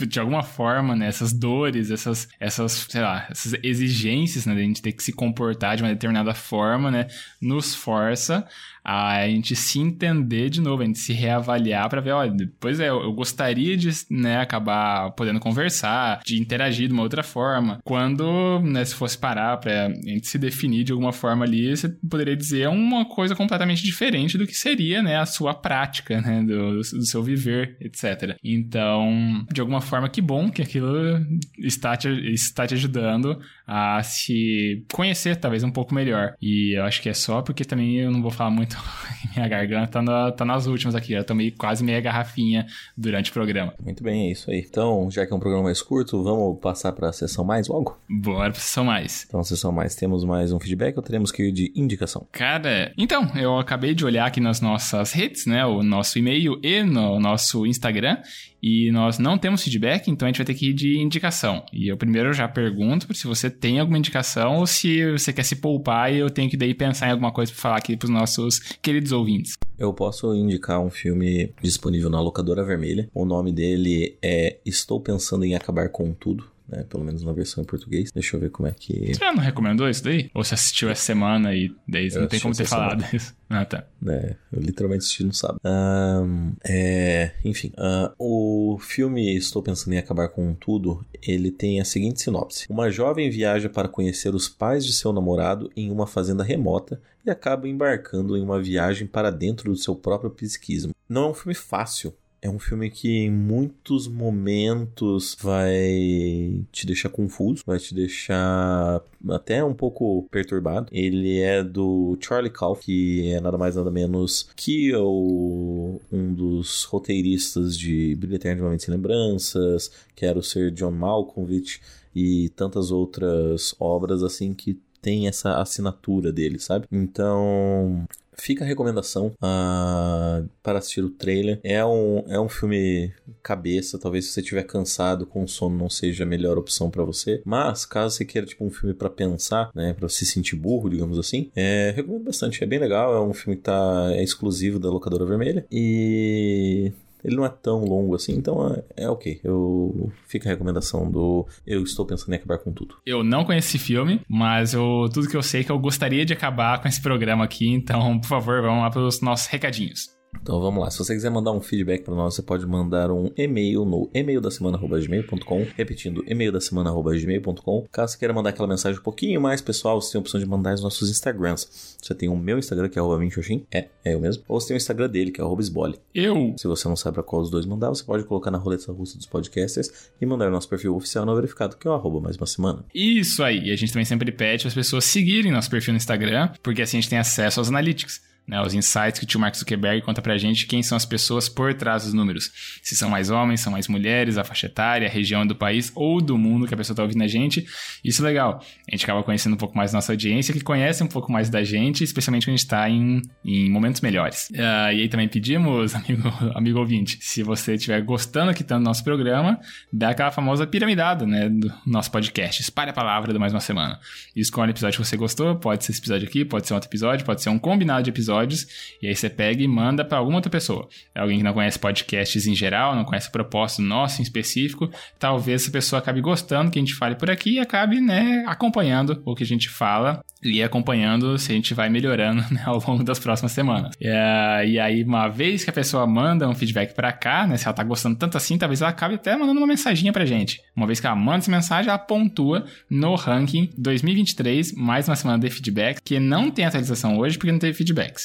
de 0.07 0.19
alguma 0.19 0.43
forma, 0.43 0.95
né? 0.95 1.07
Essas 1.07 1.33
dores, 1.33 1.91
essas, 1.91 2.27
essas, 2.39 2.87
sei 2.89 3.01
lá, 3.01 3.27
essas 3.29 3.53
exigências, 3.63 4.45
né? 4.45 4.55
De 4.55 4.61
a 4.61 4.63
gente 4.63 4.81
ter 4.81 4.91
que 4.91 5.03
se 5.03 5.11
comportar 5.11 5.75
de 5.75 5.83
uma 5.83 5.89
determinada 5.89 6.33
forma, 6.33 6.91
né? 6.91 7.07
Nos 7.41 7.75
força 7.75 8.47
a 8.83 9.27
gente 9.27 9.55
se 9.55 9.79
entender 9.79 10.49
de 10.49 10.59
novo, 10.59 10.81
a 10.81 10.85
gente 10.85 10.99
se 10.99 11.13
reavaliar 11.13 11.87
para 11.87 12.01
ver, 12.01 12.11
olha, 12.11 12.33
pois 12.59 12.79
é, 12.79 12.89
eu 12.89 13.13
gostaria 13.13 13.77
de 13.77 13.89
né, 14.09 14.39
acabar 14.39 15.11
podendo 15.11 15.39
conversar, 15.39 16.21
de 16.25 16.39
interagir 16.39 16.87
de 16.87 16.93
uma 16.93 17.03
outra 17.03 17.21
forma. 17.21 17.70
Quando, 17.83 18.59
né, 18.61 18.83
se 18.85 18.95
fosse 18.95 19.17
parar 19.17 19.57
pra 19.57 19.89
gente 19.89 20.27
se 20.27 20.37
definir 20.37 20.83
de 20.83 20.91
alguma 20.91 21.13
forma 21.13 21.45
ali, 21.45 21.75
você 21.75 21.89
poderia 21.89 22.35
dizer 22.35 22.67
uma 22.69 23.05
coisa 23.05 23.35
completamente 23.35 23.83
diferente 23.83 24.37
do 24.37 24.47
que 24.47 24.55
seria, 24.55 25.01
né, 25.01 25.17
a 25.17 25.25
sua 25.25 25.53
prática, 25.53 26.21
né, 26.21 26.43
do, 26.43 26.77
do 26.77 27.05
seu 27.05 27.23
viver, 27.23 27.77
etc. 27.79 28.35
Então, 28.43 29.45
de 29.51 29.61
alguma 29.61 29.81
forma, 29.81 30.09
que 30.09 30.21
bom 30.21 30.49
que 30.49 30.61
aquilo 30.61 31.25
está 31.59 31.95
te, 31.95 32.09
está 32.33 32.65
te 32.67 32.73
ajudando 32.73 33.39
a 33.71 34.03
se 34.03 34.83
conhecer 34.91 35.37
talvez 35.37 35.63
um 35.63 35.71
pouco 35.71 35.95
melhor. 35.95 36.35
E 36.41 36.77
eu 36.77 36.83
acho 36.83 37.01
que 37.01 37.07
é 37.07 37.13
só 37.13 37.41
porque 37.41 37.63
também 37.63 37.99
eu 37.99 38.11
não 38.11 38.21
vou 38.21 38.29
falar 38.29 38.49
muito, 38.49 38.75
minha 39.33 39.47
garganta 39.47 39.87
tá, 39.87 40.01
na, 40.01 40.31
tá 40.33 40.43
nas 40.43 40.67
últimas 40.67 40.93
aqui, 40.93 41.13
eu 41.13 41.23
tomei 41.23 41.51
quase 41.51 41.81
meia 41.81 42.01
garrafinha 42.01 42.67
durante 42.97 43.29
o 43.29 43.33
programa. 43.33 43.73
Muito 43.81 44.03
bem, 44.03 44.27
é 44.27 44.31
isso 44.33 44.51
aí. 44.51 44.59
Então, 44.59 45.09
já 45.09 45.25
que 45.25 45.31
é 45.31 45.35
um 45.35 45.39
programa 45.39 45.63
mais 45.63 45.81
curto, 45.81 46.21
vamos 46.21 46.59
passar 46.59 46.91
para 46.91 47.09
a 47.09 47.13
sessão 47.13 47.45
mais 47.45 47.69
logo? 47.69 47.97
Bora 48.09 48.51
pra 48.51 48.59
sessão 48.59 48.83
mais. 48.83 49.25
Então, 49.25 49.41
sessão 49.41 49.71
mais, 49.71 49.95
temos 49.95 50.25
mais 50.25 50.51
um 50.51 50.59
feedback 50.59 50.97
ou 50.97 51.03
teremos 51.03 51.31
que 51.31 51.43
ir 51.43 51.53
de 51.53 51.71
indicação? 51.73 52.27
Cara, 52.29 52.91
então, 52.97 53.31
eu 53.37 53.57
acabei 53.57 53.93
de 53.93 54.03
olhar 54.03 54.25
aqui 54.25 54.41
nas 54.41 54.59
nossas 54.59 55.13
redes, 55.13 55.45
né, 55.45 55.65
o 55.65 55.81
nosso 55.81 56.19
e-mail 56.19 56.59
e 56.61 56.83
no 56.83 57.21
nosso 57.21 57.65
Instagram, 57.65 58.17
e 58.61 58.91
nós 58.91 59.17
não 59.17 59.37
temos 59.37 59.63
feedback, 59.63 60.09
então 60.09 60.27
a 60.27 60.29
gente 60.29 60.37
vai 60.37 60.45
ter 60.45 60.53
que 60.53 60.69
ir 60.69 60.73
de 60.73 60.99
indicação. 60.99 61.65
E 61.73 61.87
eu 61.87 61.97
primeiro 61.97 62.31
já 62.31 62.47
pergunto 62.47 63.11
se 63.13 63.25
você 63.25 63.49
tem 63.61 63.79
alguma 63.79 63.97
indicação 63.97 64.57
ou 64.57 64.67
se 64.67 65.11
você 65.11 65.31
quer 65.31 65.43
se 65.43 65.55
poupar 65.55 66.11
e 66.11 66.17
eu 66.17 66.29
tenho 66.29 66.49
que 66.49 66.57
daí 66.57 66.73
pensar 66.73 67.07
em 67.07 67.11
alguma 67.11 67.31
coisa 67.31 67.51
para 67.51 67.61
falar 67.61 67.77
aqui 67.77 67.95
para 67.95 68.07
os 68.07 68.11
nossos 68.11 68.59
queridos 68.81 69.11
ouvintes. 69.11 69.53
Eu 69.77 69.93
posso 69.93 70.33
indicar 70.35 70.81
um 70.81 70.89
filme 70.89 71.53
disponível 71.61 72.09
na 72.09 72.19
locadora 72.19 72.63
vermelha. 72.63 73.09
O 73.13 73.23
nome 73.23 73.51
dele 73.51 74.17
é 74.21 74.57
Estou 74.65 74.99
pensando 74.99 75.45
em 75.45 75.55
acabar 75.55 75.89
com 75.89 76.11
tudo 76.13 76.50
né? 76.71 76.85
Pelo 76.89 77.03
menos 77.03 77.23
na 77.23 77.33
versão 77.33 77.63
em 77.63 77.67
português. 77.67 78.11
Deixa 78.11 78.35
eu 78.35 78.39
ver 78.39 78.49
como 78.49 78.67
é 78.67 78.71
que. 78.71 79.13
Você 79.13 79.19
já 79.19 79.33
não 79.33 79.43
recomendou 79.43 79.89
isso 79.89 80.03
daí? 80.03 80.31
Ou 80.33 80.43
você 80.43 80.53
assistiu 80.53 80.89
essa 80.89 81.03
semana 81.03 81.53
e 81.53 81.75
daí 81.87 82.09
não 82.15 82.27
tem 82.27 82.39
como 82.39 82.55
ter 82.55 82.65
falado 82.65 83.03
isso? 83.13 83.35
Ah, 83.49 83.65
tá. 83.65 83.85
É, 84.07 84.35
eu 84.51 84.61
literalmente 84.61 85.03
assisti 85.03 85.23
no 85.25 85.33
sábado. 85.33 85.59
Um, 85.65 86.53
é, 86.63 87.31
enfim, 87.43 87.73
uh, 87.77 88.13
o 88.17 88.79
filme 88.79 89.35
Estou 89.35 89.61
Pensando 89.61 89.93
em 89.93 89.97
Acabar 89.97 90.29
com 90.29 90.53
Tudo, 90.53 91.05
ele 91.21 91.51
tem 91.51 91.81
a 91.81 91.85
seguinte 91.85 92.21
sinopse. 92.21 92.65
Uma 92.69 92.89
jovem 92.89 93.29
viaja 93.29 93.67
para 93.67 93.89
conhecer 93.89 94.33
os 94.33 94.47
pais 94.47 94.85
de 94.85 94.93
seu 94.93 95.11
namorado 95.11 95.69
em 95.75 95.91
uma 95.91 96.07
fazenda 96.07 96.43
remota 96.43 97.01
e 97.25 97.29
acaba 97.29 97.67
embarcando 97.67 98.37
em 98.37 98.41
uma 98.41 98.61
viagem 98.61 99.05
para 99.05 99.29
dentro 99.29 99.71
do 99.71 99.77
seu 99.77 99.95
próprio 99.95 100.31
psiquismo. 100.31 100.93
Não 101.07 101.25
é 101.25 101.29
um 101.31 101.33
filme 101.33 101.53
fácil, 101.53 102.13
é 102.41 102.49
um 102.49 102.57
filme 102.57 102.89
que 102.89 103.25
em 103.25 103.31
muitos 103.31 104.07
momentos 104.07 105.37
vai 105.39 106.65
te 106.71 106.87
deixar 106.87 107.09
confuso, 107.09 107.63
vai 107.65 107.77
te 107.77 107.93
deixar 107.93 109.01
até 109.29 109.63
um 109.63 109.73
pouco 109.73 110.27
perturbado. 110.31 110.87
Ele 110.91 111.39
é 111.39 111.63
do 111.63 112.17
Charlie 112.19 112.51
Kauf, 112.51 112.83
que 112.83 113.31
é 113.31 113.39
nada 113.39 113.57
mais 113.57 113.75
nada 113.75 113.91
menos 113.91 114.49
que 114.55 114.93
o, 114.95 115.99
um 116.11 116.33
dos 116.33 116.83
roteiristas 116.85 117.77
de 117.77 118.15
Brilho 118.15 118.35
Eternamente 118.35 118.83
Sem 118.83 118.93
Lembranças, 118.95 119.91
quero 120.15 120.41
ser 120.41 120.71
John 120.71 120.91
Malkovich 120.91 121.79
e 122.15 122.49
tantas 122.49 122.91
outras 122.91 123.75
obras 123.79 124.23
assim 124.23 124.53
que 124.53 124.79
tem 125.01 125.27
essa 125.27 125.59
assinatura 125.59 126.31
dele, 126.31 126.59
sabe? 126.59 126.85
Então, 126.91 128.05
Fica 128.41 128.63
a 128.63 128.67
recomendação 128.67 129.27
uh, 129.37 130.49
para 130.63 130.79
assistir 130.79 131.03
o 131.03 131.11
trailer. 131.11 131.59
É 131.63 131.85
um, 131.85 132.23
é 132.27 132.39
um 132.39 132.49
filme 132.49 133.13
cabeça, 133.43 133.99
talvez 133.99 134.25
se 134.25 134.31
você 134.31 134.41
estiver 134.41 134.63
cansado 134.63 135.27
com 135.27 135.45
sono 135.45 135.77
não 135.77 135.91
seja 135.91 136.23
a 136.23 136.27
melhor 136.27 136.57
opção 136.57 136.89
para 136.89 137.03
você. 137.03 137.43
Mas 137.45 137.85
caso 137.85 138.15
você 138.15 138.25
queira 138.25 138.47
tipo 138.47 138.65
um 138.65 138.71
filme 138.71 138.95
para 138.95 139.11
pensar, 139.11 139.69
né, 139.75 139.93
para 139.93 140.09
se 140.09 140.25
sentir 140.25 140.55
burro, 140.55 140.89
digamos 140.89 141.19
assim, 141.19 141.51
é, 141.55 141.93
recomendo 141.95 142.23
bastante. 142.23 142.63
É 142.63 142.67
bem 142.67 142.79
legal. 142.79 143.13
É 143.13 143.21
um 143.21 143.31
filme 143.31 143.57
que 143.57 143.61
tá 143.61 144.09
é 144.11 144.23
exclusivo 144.23 144.79
da 144.79 144.89
locadora 144.89 145.23
vermelha 145.23 145.63
e 145.71 146.91
ele 147.23 147.35
não 147.35 147.45
é 147.45 147.49
tão 147.49 147.83
longo 147.83 148.15
assim, 148.15 148.33
então 148.33 148.73
é, 148.73 149.03
é 149.03 149.09
ok. 149.09 149.39
Eu 149.43 150.11
fica 150.27 150.49
a 150.49 150.51
recomendação 150.51 151.09
do 151.09 151.45
Eu 151.65 151.83
estou 151.83 152.05
pensando 152.05 152.33
em 152.33 152.37
acabar 152.37 152.57
com 152.57 152.71
tudo. 152.71 152.95
Eu 153.05 153.23
não 153.23 153.43
conheci 153.45 153.77
filme, 153.77 154.21
mas 154.27 154.73
eu 154.73 155.09
tudo 155.13 155.27
que 155.27 155.37
eu 155.37 155.43
sei 155.43 155.61
é 155.61 155.63
que 155.63 155.71
eu 155.71 155.79
gostaria 155.79 156.25
de 156.25 156.33
acabar 156.33 156.81
com 156.81 156.87
esse 156.87 157.01
programa 157.01 157.43
aqui, 157.43 157.67
então, 157.67 158.19
por 158.19 158.27
favor, 158.27 158.61
vamos 158.61 158.81
lá 158.81 158.89
para 158.89 159.01
os 159.01 159.21
nossos 159.21 159.47
recadinhos. 159.47 160.20
Então 160.41 160.59
vamos 160.59 160.83
lá, 160.83 160.89
se 160.89 160.97
você 160.97 161.13
quiser 161.13 161.29
mandar 161.29 161.51
um 161.51 161.61
feedback 161.61 162.03
para 162.03 162.15
nós, 162.15 162.35
você 162.35 162.41
pode 162.41 162.65
mandar 162.65 163.11
um 163.11 163.31
e-mail 163.37 163.85
no 163.85 164.09
e-mail 164.13 164.41
da 164.41 164.49
semana@gmail.com, 164.49 165.67
repetindo 165.75 166.23
e-mail 166.27 166.51
da 166.51 166.59
semana@gmail.com. 166.59 167.87
Caso 167.91 168.13
você 168.13 168.19
queira 168.19 168.33
mandar 168.33 168.49
aquela 168.49 168.67
mensagem 168.67 168.99
um 168.99 169.03
pouquinho 169.03 169.39
mais 169.39 169.61
pessoal, 169.61 170.01
você 170.01 170.13
tem 170.13 170.19
a 170.19 170.21
opção 170.21 170.39
de 170.39 170.45
mandar 170.45 170.71
nos 170.71 170.81
nossos 170.81 171.09
Instagrams. 171.09 171.97
Você 172.01 172.15
tem 172.15 172.27
o 172.29 172.35
meu 172.35 172.57
Instagram 172.57 172.89
que 172.89 172.97
é 172.97 173.01
@minxoxin, 173.01 173.65
é, 173.71 173.87
é 174.03 174.13
eu 174.13 174.19
mesmo. 174.19 174.43
Ou 174.47 174.59
você 174.59 174.69
tem 174.69 174.75
o 174.75 174.77
Instagram 174.77 175.09
dele 175.09 175.31
que 175.31 175.41
é 175.41 175.43
@sbole. 175.43 175.99
Eu. 176.13 176.55
Se 176.57 176.67
você 176.67 176.87
não 176.87 176.95
sabe 176.95 177.15
para 177.15 177.23
qual 177.23 177.41
dos 177.41 177.51
dois 177.51 177.65
mandar, 177.65 177.89
você 177.89 178.03
pode 178.03 178.23
colocar 178.23 178.49
na 178.49 178.57
roleta 178.57 178.91
russa 178.91 179.17
dos 179.17 179.27
podcasters 179.27 180.09
e 180.19 180.25
mandar 180.25 180.47
o 180.47 180.51
nosso 180.51 180.67
perfil 180.67 180.95
oficial 180.95 181.25
não 181.25 181.35
verificado 181.35 181.77
que 181.77 181.87
é 181.87 181.91
o 181.91 181.93
arroba 181.93 182.19
mais 182.19 182.37
uma 182.37 182.47
semana. 182.47 182.83
Isso 182.93 183.43
aí. 183.43 183.67
E 183.67 183.71
a 183.71 183.75
gente 183.75 183.93
também 183.93 184.05
sempre 184.05 184.31
pede 184.31 184.67
as 184.67 184.73
pessoas 184.73 185.05
seguirem 185.05 185.51
nosso 185.51 185.69
perfil 185.69 185.93
no 185.93 185.97
Instagram, 185.97 186.49
porque 186.63 186.81
assim 186.81 186.97
a 186.97 187.01
gente 187.01 187.09
tem 187.09 187.19
acesso 187.19 187.59
aos 187.59 187.69
analytics 187.69 188.30
né, 188.47 188.61
os 188.61 188.73
insights 188.73 189.19
que 189.19 189.23
o 189.23 189.27
tio 189.27 189.39
Mark 189.39 189.55
Zuckerberg 189.55 190.01
conta 190.01 190.21
pra 190.21 190.37
gente 190.37 190.65
quem 190.65 190.81
são 190.83 190.95
as 190.95 191.05
pessoas 191.05 191.47
por 191.47 191.73
trás 191.73 192.03
dos 192.03 192.13
números. 192.13 192.51
Se 192.81 192.95
são 192.95 193.09
mais 193.09 193.29
homens, 193.29 193.61
são 193.61 193.71
mais 193.71 193.87
mulheres, 193.87 194.37
a 194.37 194.43
faixa 194.43 194.65
etária, 194.65 195.07
a 195.07 195.11
região 195.11 195.45
do 195.45 195.55
país 195.55 195.91
ou 195.95 196.19
do 196.19 196.37
mundo 196.37 196.67
que 196.67 196.73
a 196.73 196.77
pessoa 196.77 196.95
tá 196.95 197.03
ouvindo 197.03 197.23
a 197.23 197.27
gente. 197.27 197.65
Isso 198.03 198.21
é 198.21 198.25
legal. 198.25 198.63
A 198.87 198.91
gente 198.91 199.05
acaba 199.05 199.23
conhecendo 199.23 199.53
um 199.53 199.57
pouco 199.57 199.77
mais 199.77 199.93
nossa 199.93 200.11
audiência, 200.11 200.53
que 200.53 200.61
conhece 200.61 201.03
um 201.03 201.07
pouco 201.07 201.31
mais 201.31 201.49
da 201.49 201.63
gente, 201.63 202.03
especialmente 202.03 202.45
quando 202.45 202.55
a 202.55 202.57
gente 202.57 202.67
tá 202.67 202.89
em, 202.89 203.21
em 203.45 203.69
momentos 203.69 204.01
melhores. 204.01 204.49
Uh, 204.49 204.91
e 204.93 205.01
aí 205.01 205.07
também 205.07 205.27
pedimos, 205.27 205.93
amigo, 205.95 206.27
amigo 206.55 206.79
ouvinte, 206.79 207.19
se 207.21 207.43
você 207.43 207.75
estiver 207.75 208.01
gostando 208.01 208.51
aqui 208.51 208.63
tanto 208.63 208.79
do 208.79 208.85
nosso 208.85 209.03
programa, 209.03 209.59
dá 209.93 210.09
aquela 210.09 210.31
famosa 210.31 210.65
piramidada, 210.67 211.25
né, 211.25 211.47
do 211.47 211.71
nosso 211.85 212.11
podcast. 212.11 212.61
Espalhe 212.61 212.89
a 212.89 212.93
palavra 212.93 213.31
do 213.31 213.39
Mais 213.39 213.53
Uma 213.53 213.61
Semana. 213.61 213.99
Escolhe 214.35 214.71
o 214.71 214.73
episódio 214.73 214.99
que 214.99 215.07
você 215.07 215.15
gostou, 215.15 215.55
pode 215.55 215.85
ser 215.85 215.91
esse 215.91 216.01
episódio 216.01 216.27
aqui, 216.27 216.43
pode 216.43 216.67
ser 216.67 216.73
outro 216.73 216.89
episódio, 216.89 217.25
pode 217.25 217.41
ser 217.41 217.49
um 217.49 217.59
combinado 217.59 218.03
de 218.03 218.09
episódios 218.09 218.30
episódios, 218.31 218.67
e 219.01 219.07
aí 219.07 219.15
você 219.15 219.29
pega 219.29 219.61
e 219.61 219.67
manda 219.67 220.05
para 220.05 220.17
alguma 220.17 220.37
outra 220.37 220.49
pessoa. 220.49 220.87
É 221.13 221.19
alguém 221.19 221.37
que 221.37 221.43
não 221.43 221.53
conhece 221.53 221.77
podcasts 221.77 222.47
em 222.47 222.55
geral, 222.55 222.95
não 222.95 223.03
conhece 223.03 223.27
o 223.27 223.31
propósito 223.31 223.81
nosso 223.81 224.21
em 224.21 224.23
específico, 224.23 224.89
talvez 225.19 225.63
essa 225.63 225.71
pessoa 225.71 225.99
acabe 225.99 226.21
gostando 226.21 226.71
que 226.71 226.79
a 226.79 226.81
gente 226.81 226.95
fale 226.95 227.15
por 227.15 227.29
aqui 227.29 227.55
e 227.55 227.59
acabe, 227.59 227.99
né, 227.99 228.43
acompanhando 228.47 229.21
o 229.25 229.35
que 229.35 229.43
a 229.43 229.47
gente 229.47 229.69
fala 229.69 230.23
e 230.43 230.63
acompanhando 230.63 231.37
se 231.37 231.51
a 231.51 231.55
gente 231.55 231.73
vai 231.73 231.89
melhorando 231.89 232.41
né, 232.51 232.63
ao 232.65 232.81
longo 232.87 233.03
das 233.03 233.19
próximas 233.19 233.51
semanas. 233.51 233.95
É, 234.01 234.65
e 234.67 234.79
aí, 234.79 235.03
uma 235.03 235.27
vez 235.27 235.63
que 235.63 235.69
a 235.69 235.73
pessoa 235.73 236.07
manda 236.07 236.47
um 236.47 236.55
feedback 236.55 236.95
para 236.95 237.11
cá, 237.11 237.45
né, 237.45 237.57
se 237.57 237.65
ela 237.65 237.73
tá 237.73 237.83
gostando 237.83 238.15
tanto 238.15 238.37
assim, 238.37 238.57
talvez 238.57 238.81
ela 238.81 238.89
acabe 238.89 239.15
até 239.15 239.35
mandando 239.35 239.59
uma 239.59 239.67
mensaginha 239.67 240.11
pra 240.11 240.25
gente. 240.25 240.61
Uma 240.75 240.87
vez 240.87 240.99
que 240.99 241.05
ela 241.05 241.15
manda 241.15 241.39
essa 241.39 241.51
mensagem, 241.51 241.89
ela 241.89 241.99
pontua 241.99 242.65
no 242.89 243.15
ranking 243.15 243.69
2023, 243.77 244.73
mais 244.73 245.07
uma 245.07 245.15
semana 245.15 245.39
de 245.39 245.49
feedback, 245.49 246.01
que 246.03 246.19
não 246.19 246.49
tem 246.49 246.65
atualização 246.65 247.17
hoje 247.17 247.37
porque 247.37 247.51
não 247.51 247.59
teve 247.59 247.73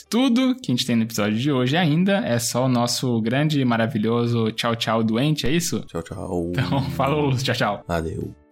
Tudo 0.09 0.54
que 0.56 0.70
a 0.70 0.74
gente 0.74 0.87
tem 0.87 0.96
no 0.96 1.02
episódio 1.02 1.38
de 1.38 1.50
hoje 1.50 1.76
ainda 1.76 2.18
é 2.18 2.38
só 2.38 2.66
o 2.66 2.68
nosso 2.68 3.20
grande, 3.20 3.64
maravilhoso 3.64 4.50
tchau, 4.52 4.76
tchau 4.76 5.02
doente, 5.02 5.46
é 5.46 5.50
isso? 5.50 5.80
Tchau, 5.87 6.02
tchau. 6.02 6.50
Então, 6.50 6.82
falou, 6.92 7.35
tchau, 7.37 7.54
tchau. 7.54 7.85
Adeus. 7.88 8.45